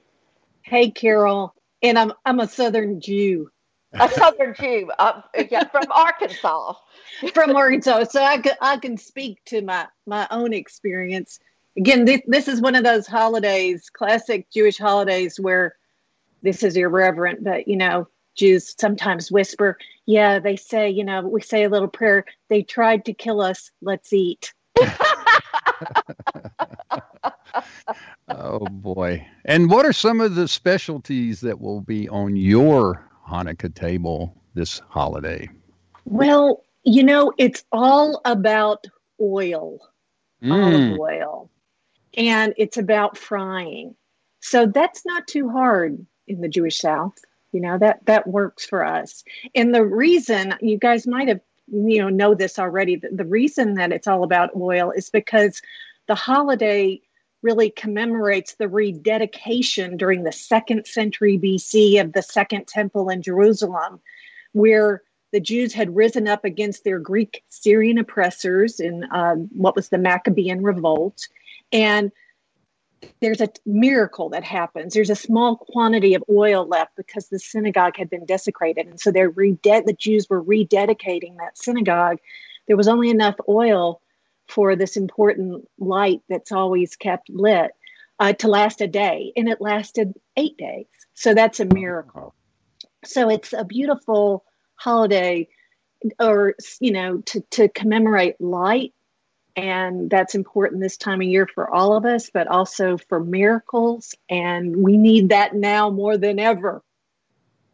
[0.61, 1.55] Hey, Carol.
[1.81, 3.49] And I'm I'm a Southern Jew.
[3.93, 6.73] A Southern Jew, uh, yeah, from Arkansas.
[7.33, 11.39] from Arkansas, so I can I can speak to my my own experience.
[11.75, 15.77] Again, this this is one of those holidays, classic Jewish holidays, where
[16.43, 21.41] this is irreverent, but you know, Jews sometimes whisper, yeah, they say, you know, we
[21.41, 22.25] say a little prayer.
[22.49, 23.71] They tried to kill us.
[23.81, 24.53] Let's eat.
[28.27, 29.25] oh boy.
[29.45, 34.81] And what are some of the specialties that will be on your Hanukkah table this
[34.89, 35.49] holiday?
[36.05, 38.85] Well, you know, it's all about
[39.21, 39.79] oil,
[40.43, 40.51] mm.
[40.51, 41.49] olive oil,
[42.17, 43.95] and it's about frying.
[44.41, 47.15] So that's not too hard in the Jewish South
[47.53, 49.23] you know that that works for us
[49.55, 53.75] and the reason you guys might have you know know this already the, the reason
[53.75, 55.61] that it's all about oil is because
[56.07, 56.99] the holiday
[57.43, 63.99] really commemorates the rededication during the second century BC of the second temple in Jerusalem,
[64.53, 69.89] where the Jews had risen up against their Greek Syrian oppressors in um, what was
[69.89, 71.27] the Maccabean revolt.
[71.71, 72.11] And
[73.21, 74.93] there's a miracle that happens.
[74.93, 79.11] There's a small quantity of oil left because the synagogue had been desecrated, and so
[79.11, 82.19] they're the Jews were rededicating that synagogue.
[82.67, 84.01] There was only enough oil
[84.47, 87.71] for this important light that's always kept lit
[88.19, 90.85] uh, to last a day, and it lasted eight days.
[91.13, 92.33] So that's a miracle.
[93.05, 94.43] So it's a beautiful
[94.75, 95.47] holiday,
[96.19, 98.93] or you know, to to commemorate light
[99.55, 104.15] and that's important this time of year for all of us, but also for miracles.
[104.29, 106.81] And we need that now more than ever.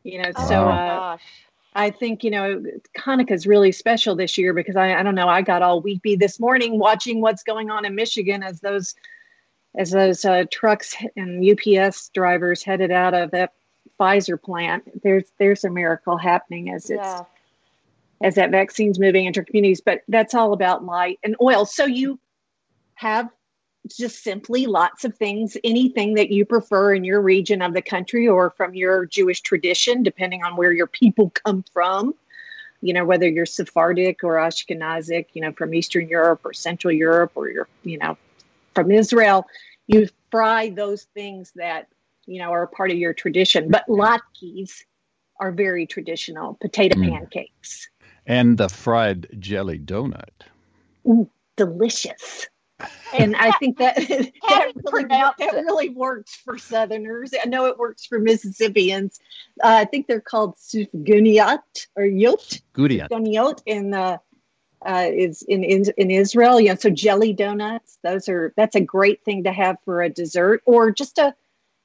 [0.04, 1.18] You know, so oh, uh,
[1.74, 2.64] I think, you know,
[2.98, 6.16] Hanukkah is really special this year because I, I don't know, I got all weepy
[6.16, 8.96] this morning watching what's going on in Michigan as those
[9.78, 13.54] as those uh, trucks and UPS drivers headed out of that
[14.00, 15.04] Pfizer plant.
[15.04, 17.24] There's there's a miracle happening as it's Yeah.
[18.22, 21.66] As that vaccine's moving into communities, but that's all about light and oil.
[21.66, 22.20] So you
[22.96, 23.30] have
[23.88, 28.28] just simply lots of things, anything that you prefer in your region of the country
[28.28, 32.14] or from your Jewish tradition, depending on where your people come from.
[32.82, 37.32] You know, whether you're Sephardic or Ashkenazic, you know, from Eastern Europe or Central Europe
[37.36, 38.18] or you're, you know,
[38.74, 39.48] from Israel,
[39.88, 41.88] you fry those things that,
[42.26, 43.70] you know, are part of your tradition.
[43.70, 44.84] But latkes
[45.40, 47.12] are very traditional potato Mm.
[47.12, 47.90] pancakes.
[48.30, 50.30] And the fried jelly donut.
[51.08, 52.48] Ooh, delicious.
[53.18, 57.34] And I think that that, really, that really works for Southerners.
[57.34, 59.20] I know it works for Mississippians.
[59.64, 62.62] Uh, I think they're called sufguniat or yot.
[62.76, 63.10] Goudian.
[63.10, 64.18] Sufganiyot in uh,
[64.86, 66.60] uh, is in, in in Israel.
[66.60, 67.98] You know, so jelly donuts.
[68.04, 71.34] Those are that's a great thing to have for a dessert or just a,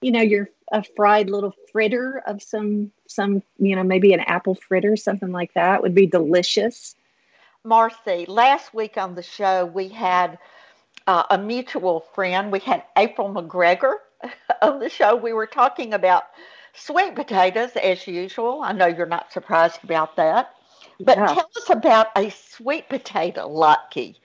[0.01, 4.55] you know, your a fried little fritter of some some you know maybe an apple
[4.55, 6.97] fritter something like that would be delicious.
[7.65, 10.39] Marcie, last week on the show, we had
[11.07, 12.53] uh, a mutual friend.
[12.53, 13.95] We had April McGreger
[14.63, 15.17] on the show.
[15.17, 16.25] We were talking about
[16.75, 18.61] sweet potatoes as usual.
[18.63, 20.55] I know you're not surprised about that.
[21.01, 21.35] But Yeah.
[21.35, 24.17] tell us about a sweet potato latke.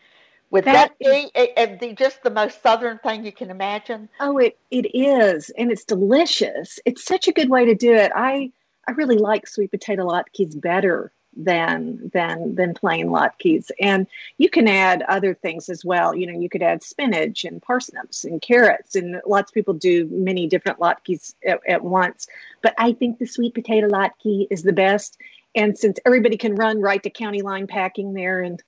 [0.51, 1.31] Would That that, be
[1.79, 4.09] the, just the most southern thing you can imagine?
[4.19, 6.79] Oh, it it is, and it's delicious.
[6.85, 8.11] It's such a good way to do it.
[8.15, 8.51] I
[8.87, 14.07] I really like sweet potato latkes better than than than plain latkes, and
[14.39, 16.15] you can add other things as well.
[16.15, 20.07] You know, you could add spinach and parsnips and carrots, and lots of people do
[20.11, 22.27] many different latkes at, at once.
[22.63, 25.17] But I think the sweet potato latke is the best.
[25.55, 28.61] And since everybody can run right to County Line Packing there and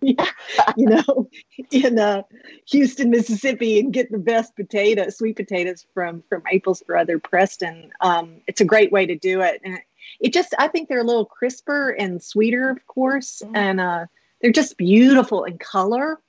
[0.76, 1.28] you know,
[1.70, 2.22] in uh,
[2.70, 7.90] Houston, Mississippi, and get the best potato, sweet potatoes from from April's brother Preston.
[8.00, 9.78] Um, it's a great way to do it, and
[10.20, 14.06] it just I think they're a little crisper and sweeter, of course, and uh,
[14.40, 16.20] they're just beautiful in color,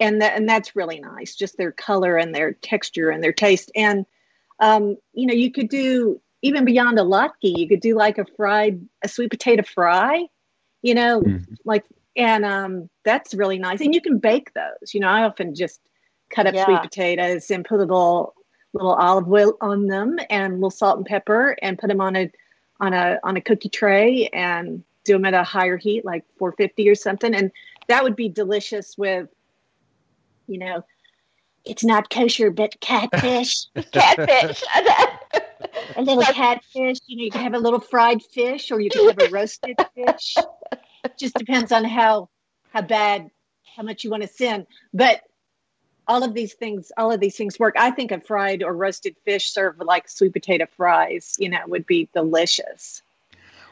[0.00, 1.34] and that and that's really nice.
[1.34, 4.06] Just their color and their texture and their taste, and
[4.60, 8.26] um, you know, you could do even beyond a latke, you could do like a
[8.36, 10.26] fried a sweet potato fry,
[10.82, 11.22] you know,
[11.64, 11.84] like
[12.16, 13.80] and um, that's really nice.
[13.80, 14.94] And you can bake those.
[14.94, 15.80] You know, I often just
[16.30, 16.64] cut up Yeah.
[16.64, 18.34] sweet potatoes and put a little
[18.72, 22.16] little olive oil on them and a little salt and pepper and put them on
[22.16, 22.30] a
[22.80, 26.88] on a on a cookie tray and do them at a higher heat, like 450
[26.88, 27.34] or something.
[27.34, 27.52] And
[27.88, 29.28] that would be delicious with,
[30.48, 30.84] you know,
[31.64, 33.66] it's not kosher, but catfish.
[33.92, 34.62] Catfish.
[35.96, 36.98] a little catfish.
[37.06, 39.76] You know, you can have a little fried fish, or you can have a roasted
[39.94, 40.36] fish.
[41.18, 42.28] Just depends on how
[42.72, 43.30] how bad,
[43.76, 44.66] how much you want to sin.
[44.92, 45.22] But
[46.06, 47.74] all of these things, all of these things work.
[47.78, 51.86] I think a fried or roasted fish served like sweet potato fries, you know, would
[51.86, 53.02] be delicious.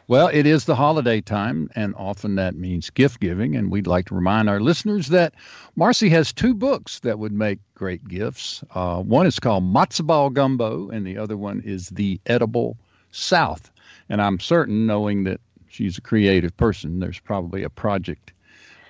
[0.09, 3.55] Well, it is the holiday time, and often that means gift giving.
[3.55, 5.33] And we'd like to remind our listeners that
[5.77, 8.64] Marcie has two books that would make great gifts.
[8.75, 12.77] Uh, one is called Matzo Ball Gumbo, and the other one is The Edible
[13.12, 13.71] South.
[14.09, 15.40] And I'm certain, knowing that
[15.73, 18.33] she's a creative person, there's probably a project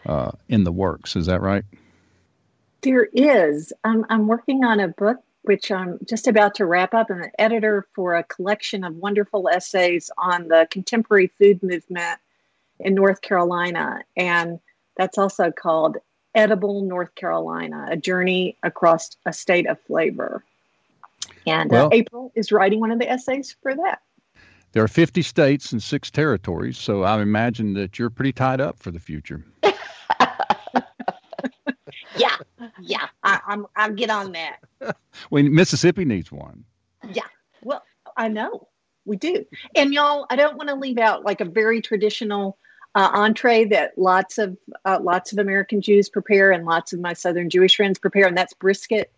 [0.06, 1.16] uh, in the works.
[1.16, 1.64] Is that right?
[2.82, 3.72] There is.
[3.84, 7.10] I'm, I'm working on a book which I'm just about to wrap up.
[7.10, 12.20] I'm an editor for a collection of wonderful essays on the contemporary food movement
[12.78, 14.04] in North Carolina.
[14.16, 14.60] And
[14.96, 15.98] that's also called
[16.34, 20.44] Edible North Carolina A Journey Across a State of Flavor.
[21.46, 24.00] And Well- uh, April is writing one of the essays for that.
[24.72, 28.78] There are 50 states and six territories, so I imagine that you're pretty tied up
[28.78, 29.44] for the future.
[32.16, 32.36] Yeah,
[32.80, 34.58] yeah, I, I'm, I'll get on that.
[35.30, 36.64] When Mississippi needs one.
[37.12, 37.22] Yeah.
[37.62, 37.82] Well,
[38.16, 38.68] I know
[39.04, 39.44] we do.
[39.74, 42.58] And y'all, I don't want to leave out like a very traditional
[42.94, 47.12] uh, entree that lots of uh, lots of American Jews prepare and lots of my
[47.12, 49.12] Southern Jewish friends prepare, and that's brisket.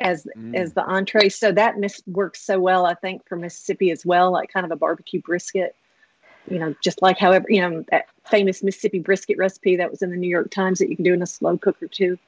[0.00, 0.54] As mm.
[0.56, 1.28] as the entree.
[1.28, 4.72] So that mis- works so well, I think, for Mississippi as well, like kind of
[4.72, 5.74] a barbecue brisket.
[6.50, 10.10] You know, just like however you know that famous Mississippi brisket recipe that was in
[10.10, 12.18] the New York Times that you can do in a slow cooker too.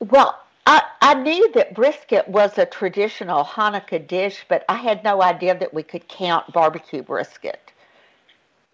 [0.00, 5.22] Well, I, I knew that brisket was a traditional Hanukkah dish, but I had no
[5.22, 7.72] idea that we could count barbecue brisket.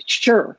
[0.06, 0.58] Sure.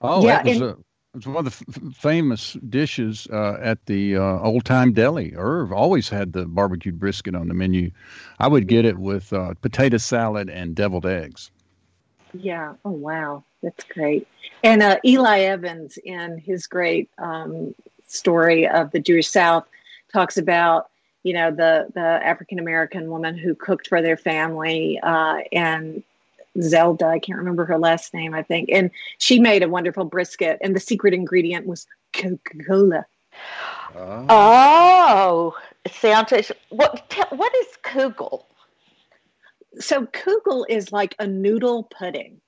[0.00, 0.76] Oh, yeah, it was, and, a,
[1.14, 5.34] it was one of the f- famous dishes uh, at the uh, Old Time Deli.
[5.36, 7.90] Irv always had the barbecued brisket on the menu.
[8.38, 11.50] I would get it with uh, potato salad and deviled eggs.
[12.32, 12.74] Yeah.
[12.86, 13.44] Oh, wow.
[13.62, 14.26] That's great.
[14.64, 17.74] And uh, Eli Evans, in his great um,
[18.06, 19.66] story of the Jewish South,
[20.10, 20.88] talks about
[21.24, 26.02] you know the the African American woman who cooked for their family uh, and
[26.60, 30.58] Zelda I can't remember her last name I think and she made a wonderful brisket
[30.62, 33.06] and the secret ingredient was Coca Cola.
[33.94, 35.56] Oh, oh
[35.90, 38.44] sounds what what is kugel?
[39.78, 42.40] So kugel is like a noodle pudding,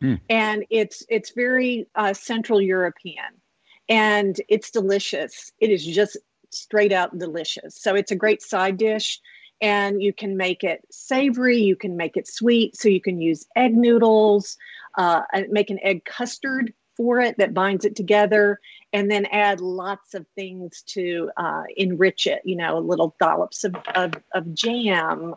[0.00, 0.14] hmm.
[0.28, 3.40] and it's it's very uh, Central European,
[3.88, 5.52] and it's delicious.
[5.60, 6.16] It is just
[6.50, 7.80] straight out delicious.
[7.80, 9.20] So it's a great side dish
[9.62, 12.76] and you can make it savory, you can make it sweet.
[12.76, 14.58] So you can use egg noodles,
[14.98, 18.60] uh, make an egg custard for it that binds it together,
[18.92, 23.74] and then add lots of things to uh, enrich it, you know, little dollops of,
[23.94, 25.34] of, of jam.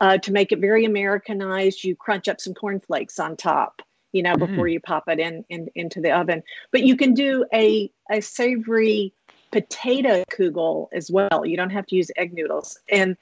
[0.00, 4.36] Uh, to make it very Americanized, you crunch up some cornflakes on top you know,
[4.36, 4.72] before mm.
[4.72, 6.42] you pop it in, in into the oven.
[6.72, 9.12] But you can do a a savory
[9.50, 11.44] potato kugel as well.
[11.44, 12.78] You don't have to use egg noodles.
[12.90, 13.16] And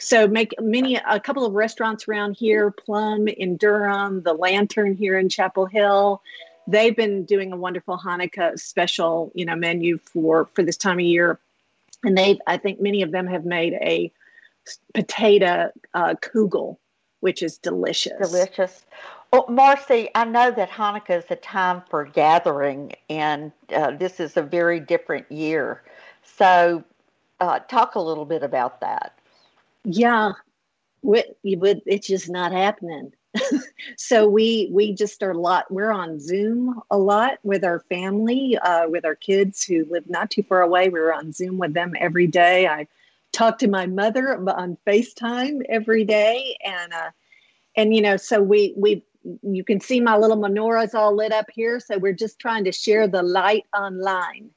[0.00, 5.18] so make many a couple of restaurants around here, Plum in Durham, the Lantern here
[5.18, 6.22] in Chapel Hill.
[6.66, 11.04] They've been doing a wonderful Hanukkah special, you know, menu for for this time of
[11.04, 11.38] year.
[12.02, 14.10] And they've I think many of them have made a
[14.94, 16.78] potato uh, kugel,
[17.20, 18.30] which is delicious.
[18.30, 18.86] Delicious.
[19.32, 24.36] Well, Marcie, I know that Hanukkah is a time for gathering, and uh, this is
[24.36, 25.82] a very different year.
[26.24, 26.82] So,
[27.38, 29.19] uh, talk a little bit about that.
[29.84, 30.32] Yeah,
[31.02, 33.12] we, it's just not happening.
[33.96, 35.70] so we we just are a lot.
[35.70, 40.30] We're on Zoom a lot with our family, uh, with our kids who live not
[40.30, 40.88] too far away.
[40.88, 42.66] We're on Zoom with them every day.
[42.66, 42.88] I
[43.32, 47.10] talk to my mother on FaceTime every day, and uh,
[47.76, 49.04] and you know, so we we
[49.42, 51.78] you can see my little menorahs all lit up here.
[51.78, 54.50] So we're just trying to share the light online.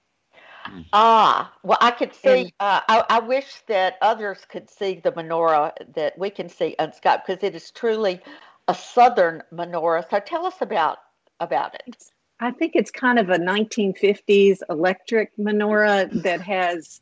[0.93, 2.53] Ah, well, I could see.
[2.59, 6.91] Uh, I, I, wish that others could see the menorah that we can see on
[6.91, 8.21] Skype because it is truly
[8.67, 10.09] a southern menorah.
[10.09, 10.99] So tell us about
[11.39, 11.95] about it.
[12.39, 17.01] I think it's kind of a 1950s electric menorah that has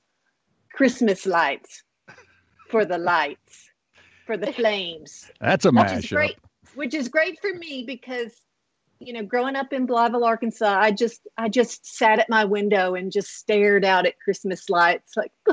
[0.74, 1.84] Christmas lights
[2.70, 3.72] for the lights
[4.26, 5.30] for the flames.
[5.40, 6.32] That's a mashup
[6.74, 8.34] which is great for me because
[9.02, 12.96] you know growing up in Blytheville, Arkansas, I just I just sat at my window
[12.96, 15.32] and just stared out at Christmas lights like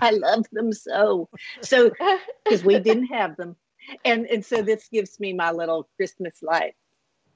[0.00, 1.28] I love them so.
[1.62, 1.90] So
[2.44, 3.56] because we didn't have them.
[4.04, 6.74] And and so this gives me my little Christmas light.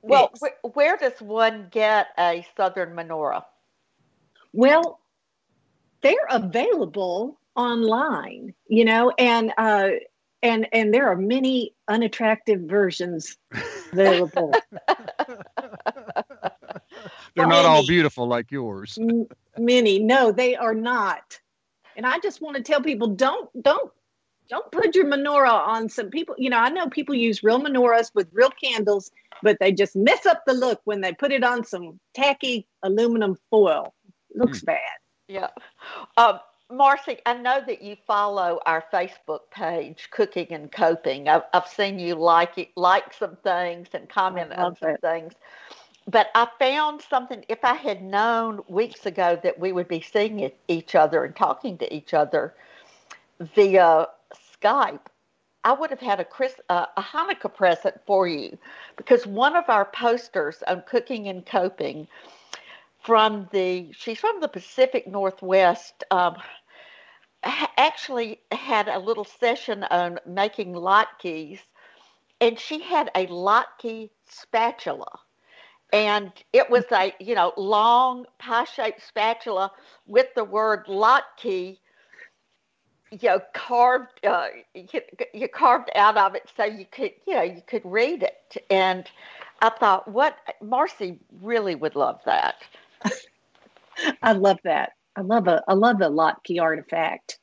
[0.03, 3.45] Well, wh- where does one get a southern menorah?
[4.53, 5.01] Well,
[6.03, 9.91] they're available online, you know, and uh,
[10.43, 13.37] and and there are many unattractive versions
[13.93, 14.53] available.
[17.35, 18.99] They're not all beautiful like yours.
[19.57, 21.39] many, no, they are not.
[21.97, 23.93] And I just want to tell people don't don't
[24.49, 26.35] don't put your menorah on some people.
[26.39, 29.11] You know, I know people use real menorahs with real candles,
[29.43, 33.37] but they just mess up the look when they put it on some tacky aluminum
[33.51, 33.95] foil.
[34.35, 34.67] looks mm.
[34.67, 34.99] bad.
[35.29, 35.49] Yeah.
[36.17, 36.41] Um,
[36.71, 41.29] Marcie, I know that you follow our Facebook page, Cooking and Coping.
[41.29, 45.01] I've, I've seen you like it, like some things and comment on some it.
[45.01, 45.33] things.
[46.07, 47.45] But I found something.
[47.49, 51.79] If I had known weeks ago that we would be seeing each other and talking
[51.79, 52.55] to each other
[53.41, 55.01] via Skype,
[55.65, 58.57] I would have had a Chris, uh, a Hanukkah present for you
[58.97, 62.07] because one of our posters on Cooking and Coping
[63.01, 66.05] from the she's from the Pacific Northwest.
[66.11, 66.37] Um,
[67.77, 71.61] actually had a little session on making latkes,
[72.41, 75.19] and she had a latke spatula.
[75.93, 79.73] And it was a, you know, long pie-shaped spatula
[80.07, 81.79] with the word latke,
[83.11, 85.01] you know, carved, uh, you,
[85.33, 88.63] you carved out of it so you could, you know, you could read it.
[88.69, 89.09] And
[89.63, 92.57] I thought, what, Marcie really would love that.
[94.23, 94.93] I love that.
[95.17, 97.39] I love a I love a Latke artifact.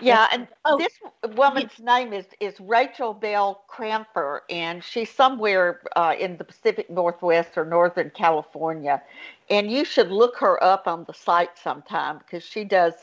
[0.00, 0.98] Yeah, and oh, this
[1.36, 7.56] woman's name is is Rachel Bell Cranfer, and she's somewhere uh, in the Pacific Northwest
[7.56, 9.02] or Northern California,
[9.50, 12.94] and you should look her up on the site sometime because she does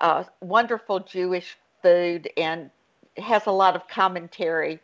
[0.00, 2.70] uh, wonderful Jewish food and
[3.16, 4.80] has a lot of commentary.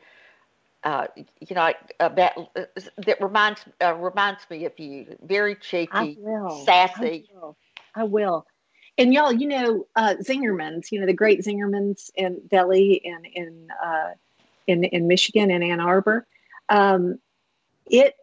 [0.85, 2.65] Uh, you know, about uh,
[2.99, 5.17] that reminds uh, reminds me of you.
[5.23, 6.19] Very cheeky,
[6.67, 7.27] sassy.
[7.31, 7.57] I will.
[7.95, 8.47] I will.
[8.99, 13.69] And y'all, you know, uh, Zingerman's, you know, the great Zingerman's in Deli and in
[13.83, 14.11] uh,
[14.67, 16.27] in in Michigan and Ann Arbor.
[16.69, 17.19] Um,
[17.87, 18.15] it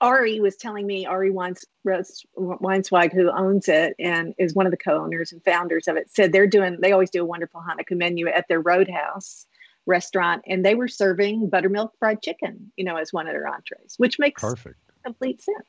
[0.00, 4.76] Ari was telling me Ari Weins, Weinzweig, who owns it and is one of the
[4.76, 6.78] co-owners and founders of it, said they're doing.
[6.80, 9.46] They always do a wonderful Hanukkah menu at their Roadhouse
[9.86, 13.94] restaurant, and they were serving buttermilk fried chicken, you know, as one of their entrees,
[13.96, 15.66] which makes perfect complete sense.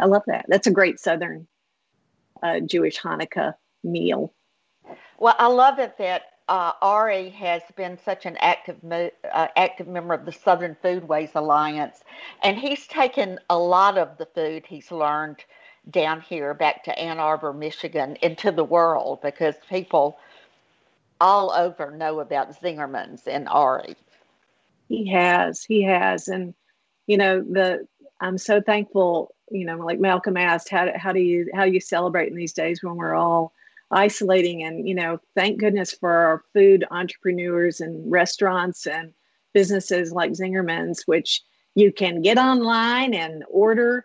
[0.00, 0.46] I love that.
[0.48, 1.46] That's a great Southern
[2.42, 4.32] uh, Jewish Hanukkah meal.
[5.18, 10.14] Well, I love it that uh, Ari has been such an active uh, active member
[10.14, 12.02] of the Southern Foodways Alliance,
[12.42, 15.44] and he's taken a lot of the food he's learned
[15.90, 20.18] down here back to Ann Arbor, Michigan, into the world because people
[21.20, 23.96] all over know about Zingerman's and Ari.
[24.88, 26.54] He has, he has, and
[27.06, 27.86] you know the.
[28.20, 29.34] I'm so thankful.
[29.50, 32.52] You know, like Malcolm asked, how how do you how do you celebrate in these
[32.52, 33.52] days when we're all
[33.90, 39.12] isolating and you know thank goodness for our food entrepreneurs and restaurants and
[39.52, 41.42] businesses like zingerman's which
[41.74, 44.04] you can get online and order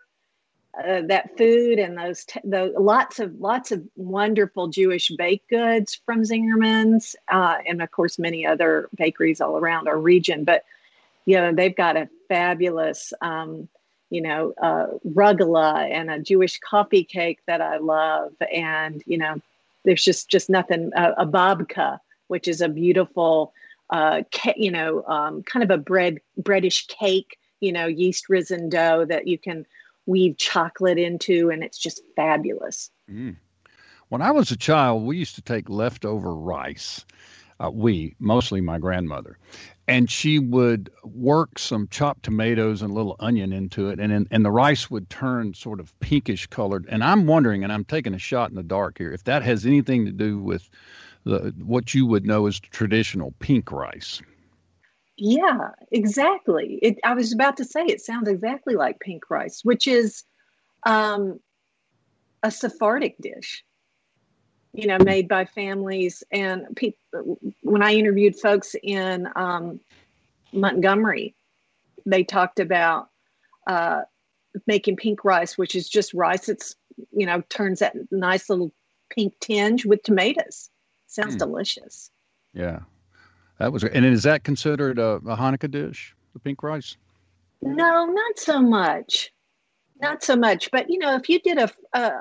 [0.78, 6.22] uh, that food and those t- lots of lots of wonderful jewish baked goods from
[6.22, 10.64] zingerman's uh, and of course many other bakeries all around our region but
[11.26, 13.68] you know they've got a fabulous um,
[14.10, 19.40] you know, uh, rugula and a Jewish coffee cake that I love, and you know,
[19.86, 20.92] there's just just nothing.
[20.96, 23.54] A babka, which is a beautiful,
[23.90, 24.24] uh,
[24.56, 29.28] you know, um, kind of a bread breadish cake, you know, yeast risen dough that
[29.28, 29.66] you can
[30.10, 32.89] weave chocolate into, and it's just fabulous.
[33.10, 33.38] Mm.
[34.10, 37.05] When I was a child, we used to take leftover rice.
[37.60, 39.38] Uh, we, mostly my grandmother,
[39.86, 44.45] and she would work some chopped tomatoes and a little onion into it, and and
[44.45, 46.88] the rice would turn sort of pinkish colored.
[46.89, 49.66] And I'm wondering, and I'm taking a shot in the dark here, if that has
[49.66, 50.70] anything to do with
[51.26, 54.22] the what you would know as traditional pink rice.
[55.20, 56.80] Yeah, exactly.
[56.82, 60.24] It, I was about to say it sounds exactly like pink rice, which is
[60.86, 61.40] um,
[62.42, 63.64] a Sephardic dish
[64.74, 66.24] you know, made by families.
[66.32, 69.80] And people, when I interviewed folks in um,
[70.54, 71.36] Montgomery,
[72.06, 73.10] they talked about
[73.68, 74.02] uh,
[74.68, 76.76] making pink rice, which is just rice that's,
[77.12, 78.72] you know, turns that nice little
[79.10, 80.70] pink tinge with tomatoes.
[81.08, 81.40] Sounds mm.
[81.40, 82.12] delicious.
[82.54, 82.80] Yeah.
[83.60, 86.95] That was, and is that considered a, a Hanukkah dish, the pink rice?
[87.62, 89.32] No, not so much.
[90.01, 92.12] Not so much, but you know, if you did a a,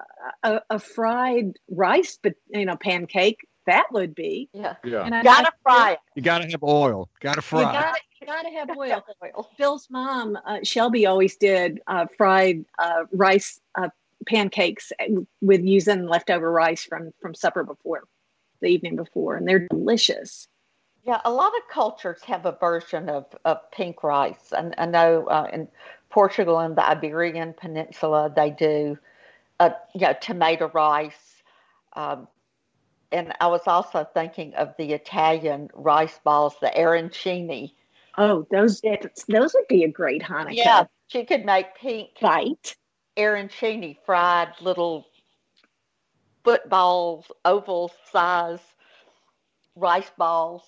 [0.42, 4.48] a, a fried rice, but you know, pancake, that would be.
[4.52, 4.74] Yeah.
[4.82, 5.04] Yeah.
[5.04, 5.98] And I, gotta I, fry it.
[6.16, 7.08] You gotta have oil.
[7.20, 7.60] Gotta fry.
[7.60, 9.04] You gotta, you gotta have oil.
[9.22, 9.50] oil.
[9.56, 13.90] Phil's mom, uh, Shelby, always did uh, fried uh, rice uh,
[14.26, 14.90] pancakes
[15.40, 18.02] with using leftover rice from from supper before,
[18.60, 20.48] the evening before, and they're delicious.
[21.04, 24.52] Yeah, a lot of cultures have a version of, of pink rice.
[24.56, 25.68] And I know uh, in
[26.10, 28.98] Portugal and the Iberian Peninsula, they do,
[29.60, 31.42] uh, you know, tomato rice.
[31.94, 32.28] Um,
[33.10, 37.72] and I was also thinking of the Italian rice balls, the arancini.
[38.18, 40.54] Oh, those those would be a great Hanukkah.
[40.56, 42.76] Yeah, she could make pink right
[43.16, 45.06] arancini, fried little
[46.44, 48.60] footballs, oval size
[49.74, 50.62] rice balls.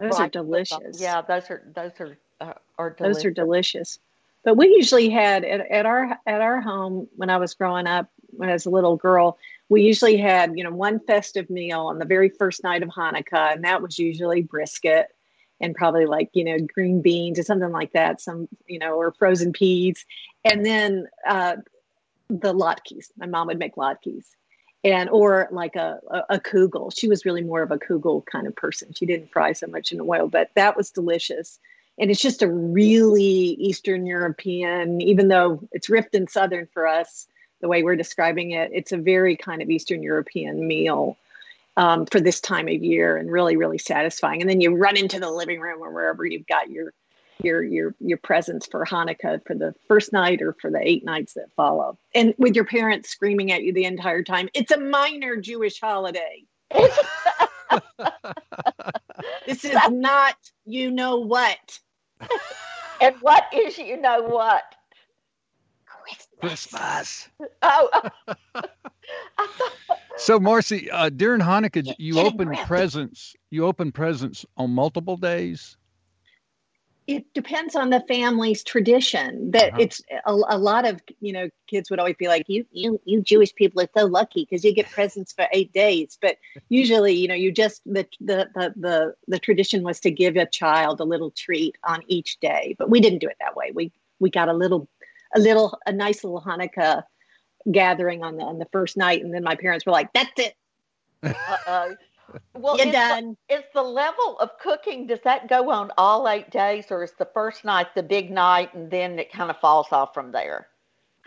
[0.00, 1.00] Those are delicious.
[1.00, 3.16] Yeah, those are those are uh, are delicious.
[3.16, 3.98] Those are delicious.
[4.44, 8.08] But we usually had at, at our at our home when I was growing up,
[8.30, 9.38] when I was a little girl,
[9.68, 13.52] we usually had you know one festive meal on the very first night of Hanukkah,
[13.52, 15.08] and that was usually brisket
[15.60, 19.12] and probably like you know green beans or something like that, some you know or
[19.12, 20.04] frozen peas,
[20.44, 21.56] and then uh,
[22.28, 23.06] the latkes.
[23.16, 24.26] My mom would make latkes,
[24.84, 26.92] and or like a, a, a kugel.
[26.96, 28.94] She was really more of a kugel kind of person.
[28.94, 31.58] She didn't fry so much in oil, but that was delicious
[31.98, 37.26] and it's just a really Eastern European, even though it's rift and Southern for us,
[37.60, 41.16] the way we're describing it, it's a very kind of Eastern European meal
[41.76, 44.40] um, for this time of year, and really, really satisfying.
[44.40, 46.92] And then you run into the living room or wherever you've got your
[47.42, 51.34] your your your presents for Hanukkah for the first night or for the eight nights
[51.34, 54.48] that follow, and with your parents screaming at you the entire time.
[54.54, 56.44] It's a minor Jewish holiday.
[59.46, 61.78] this is not you know what.
[63.00, 64.64] and what is you know what?
[66.40, 67.28] Christmas.
[67.62, 68.10] Oh.
[70.16, 72.66] so Marcie, uh, during Hanukkah, you open aggressive.
[72.66, 73.36] presents.
[73.50, 75.76] You open presents on multiple days.
[77.08, 79.80] It depends on the family's tradition that Uh-huh.
[79.80, 83.22] it's a, a lot of you know kids would always be like you you you
[83.22, 86.18] jewish people are so lucky because you get presents for eight days.
[86.20, 86.36] But
[86.68, 90.46] usually you know you just the, the the the the tradition was to give a
[90.46, 92.76] child a little treat on each day.
[92.78, 93.72] But we didn't do it that way.
[93.74, 93.90] We
[94.20, 94.86] we got a little
[95.34, 97.04] a little a nice little hanukkah
[97.72, 99.24] gathering on the on the first night.
[99.24, 100.54] And then my parents were like that's it.
[101.22, 101.96] Uh-oh.
[102.54, 106.28] Well, you're is done The, is the level of cooking, does that go on all
[106.28, 109.58] eight days, or is the first night the big night and then it kind of
[109.58, 110.68] falls off from there?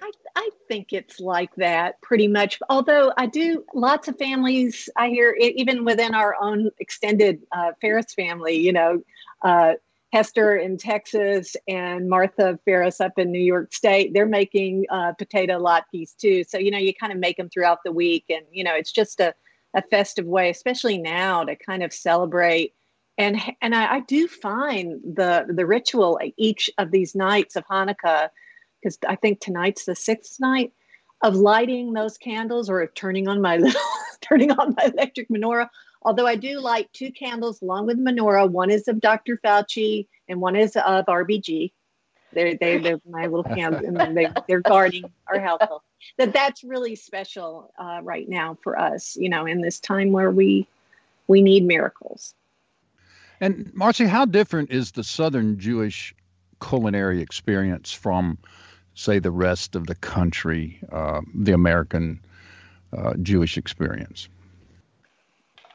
[0.01, 2.59] I, I think it's like that pretty much.
[2.69, 8.13] Although I do, lots of families I hear, even within our own extended uh, Ferris
[8.13, 9.03] family, you know,
[9.43, 9.73] uh,
[10.11, 15.57] Hester in Texas and Martha Ferris up in New York State, they're making uh, potato
[15.57, 16.43] latkes too.
[16.43, 18.25] So, you know, you kind of make them throughout the week.
[18.29, 19.33] And, you know, it's just a,
[19.73, 22.73] a festive way, especially now to kind of celebrate.
[23.17, 28.29] And, and I, I do find the, the ritual each of these nights of Hanukkah
[28.81, 30.73] because I think tonight's the sixth night
[31.21, 33.81] of lighting those candles or turning on my little
[34.21, 35.69] turning on my electric menorah.
[36.03, 38.49] Although I do light two candles along with menorah.
[38.49, 39.37] One is of Dr.
[39.37, 41.71] Fauci and one is of RBG.
[42.33, 45.81] They're they, they're my little candles and they, they're guarding our household.
[46.17, 49.15] That that's really special uh, right now for us.
[49.15, 50.67] You know, in this time where we
[51.27, 52.33] we need miracles.
[53.39, 56.13] And Marcie, how different is the Southern Jewish
[56.61, 58.37] culinary experience from,
[58.93, 62.19] say, the rest of the country, uh, the American
[62.95, 64.29] uh, Jewish experience?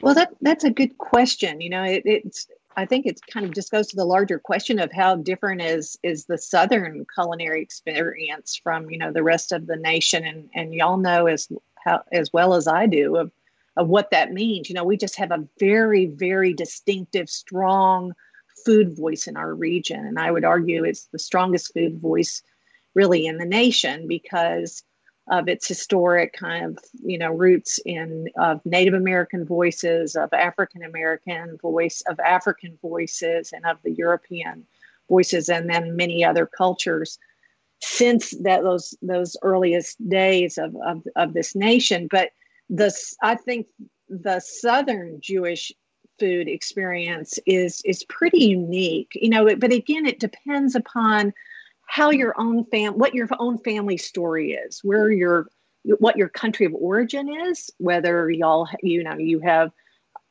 [0.01, 1.61] Well, that that's a good question.
[1.61, 2.47] You know, it, it's
[2.77, 5.99] I think it kind of just goes to the larger question of how different is
[6.03, 10.75] is the Southern culinary experience from you know the rest of the nation, and and
[10.75, 11.49] y'all know as
[11.83, 13.33] how as well as I do of
[13.77, 14.69] of what that means.
[14.69, 18.13] You know, we just have a very very distinctive, strong
[18.65, 22.43] food voice in our region, and I would argue it's the strongest food voice
[22.95, 24.83] really in the nation because
[25.29, 30.83] of its historic kind of you know roots in of Native American voices, of African
[30.83, 34.67] American voice, of African voices, and of the European
[35.09, 37.19] voices, and then many other cultures
[37.83, 42.09] since that those those earliest days of of, of this nation.
[42.11, 42.31] But
[42.69, 43.67] this, I think,
[44.09, 45.73] the Southern Jewish
[46.19, 49.55] food experience is is pretty unique, you know.
[49.57, 51.33] But again, it depends upon
[51.87, 55.49] how your own fam what your own family story is where your
[55.99, 59.73] what your country of origin is whether y'all you know you have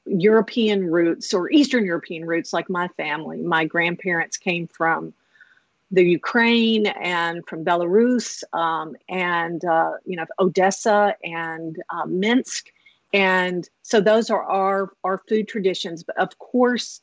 [0.05, 3.41] european roots or eastern european roots like my family.
[3.41, 5.13] My grandparents came from
[5.91, 12.67] the ukraine and from belarus um, and uh, you know odessa and uh, minsk.
[13.13, 16.03] And so those are our our food traditions.
[16.03, 17.01] But of course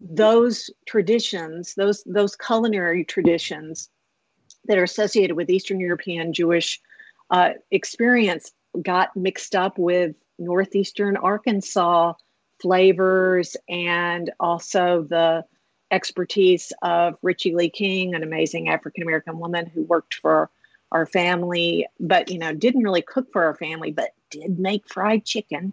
[0.00, 3.88] those traditions, those those culinary traditions
[4.66, 6.80] that are associated with Eastern European Jewish
[7.30, 12.12] uh, experience, got mixed up with northeastern Arkansas
[12.60, 15.44] flavors and also the
[15.90, 20.50] expertise of Richie Lee King, an amazing African American woman who worked for
[20.92, 25.24] our family, but you know didn't really cook for our family, but did make fried
[25.24, 25.72] chicken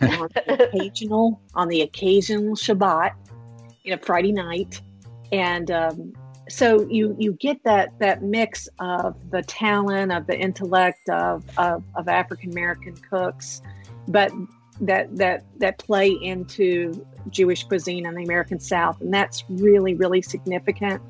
[0.00, 3.12] on the occasional on the occasional Shabbat
[3.88, 4.82] you know Friday night,
[5.32, 6.12] and um,
[6.50, 11.82] so you you get that that mix of the talent of the intellect of of,
[11.94, 13.62] of African American cooks,
[14.06, 14.30] but
[14.82, 20.20] that that that play into Jewish cuisine in the American South, and that's really really
[20.20, 21.00] significant.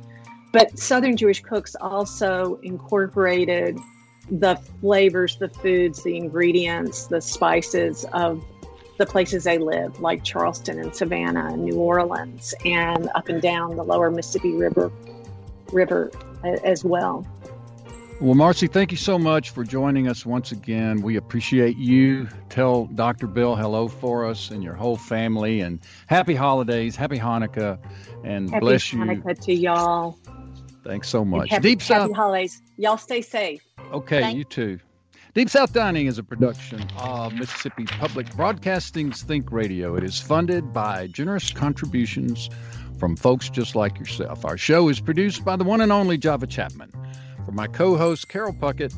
[0.52, 3.76] But Southern Jewish cooks also incorporated
[4.30, 8.44] the flavors, the foods, the ingredients, the spices of
[8.98, 13.76] the places they live, like Charleston and Savannah and New Orleans, and up and down
[13.76, 14.92] the lower Mississippi River,
[15.72, 16.10] river
[16.44, 17.26] uh, as well.
[18.20, 21.02] Well, Marcie, thank you so much for joining us once again.
[21.02, 22.26] We appreciate you.
[22.48, 23.28] Tell Dr.
[23.28, 25.78] Bill hello for us and your whole family, and
[26.08, 27.78] happy holidays, happy Hanukkah,
[28.24, 29.34] and happy bless Hanukkah you.
[29.34, 30.18] to y'all.
[30.82, 31.50] Thanks so much.
[31.50, 32.02] Happy, Deep South.
[32.02, 32.60] happy holidays.
[32.76, 33.62] Y'all stay safe.
[33.92, 34.80] Okay, Thank- you too.
[35.38, 39.94] Deep South Dining is a production of Mississippi Public Broadcasting's Think Radio.
[39.94, 42.50] It is funded by generous contributions
[42.98, 44.44] from folks just like yourself.
[44.44, 46.90] Our show is produced by the one and only Java Chapman.
[47.44, 48.92] For my co host, Carol Puckett,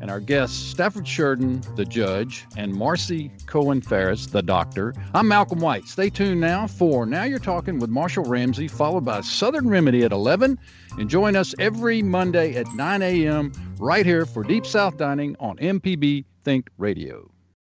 [0.00, 4.94] and our guests, Stafford Shurden, the judge, and Marcie Cohen Ferris, the doctor.
[5.14, 5.86] I'm Malcolm White.
[5.86, 10.12] Stay tuned now for Now You're Talking with Marshall Ramsey, followed by Southern Remedy at
[10.12, 10.58] 11.
[10.98, 13.52] And join us every Monday at 9 a.m.
[13.78, 17.30] right here for Deep South Dining on MPB Think Radio.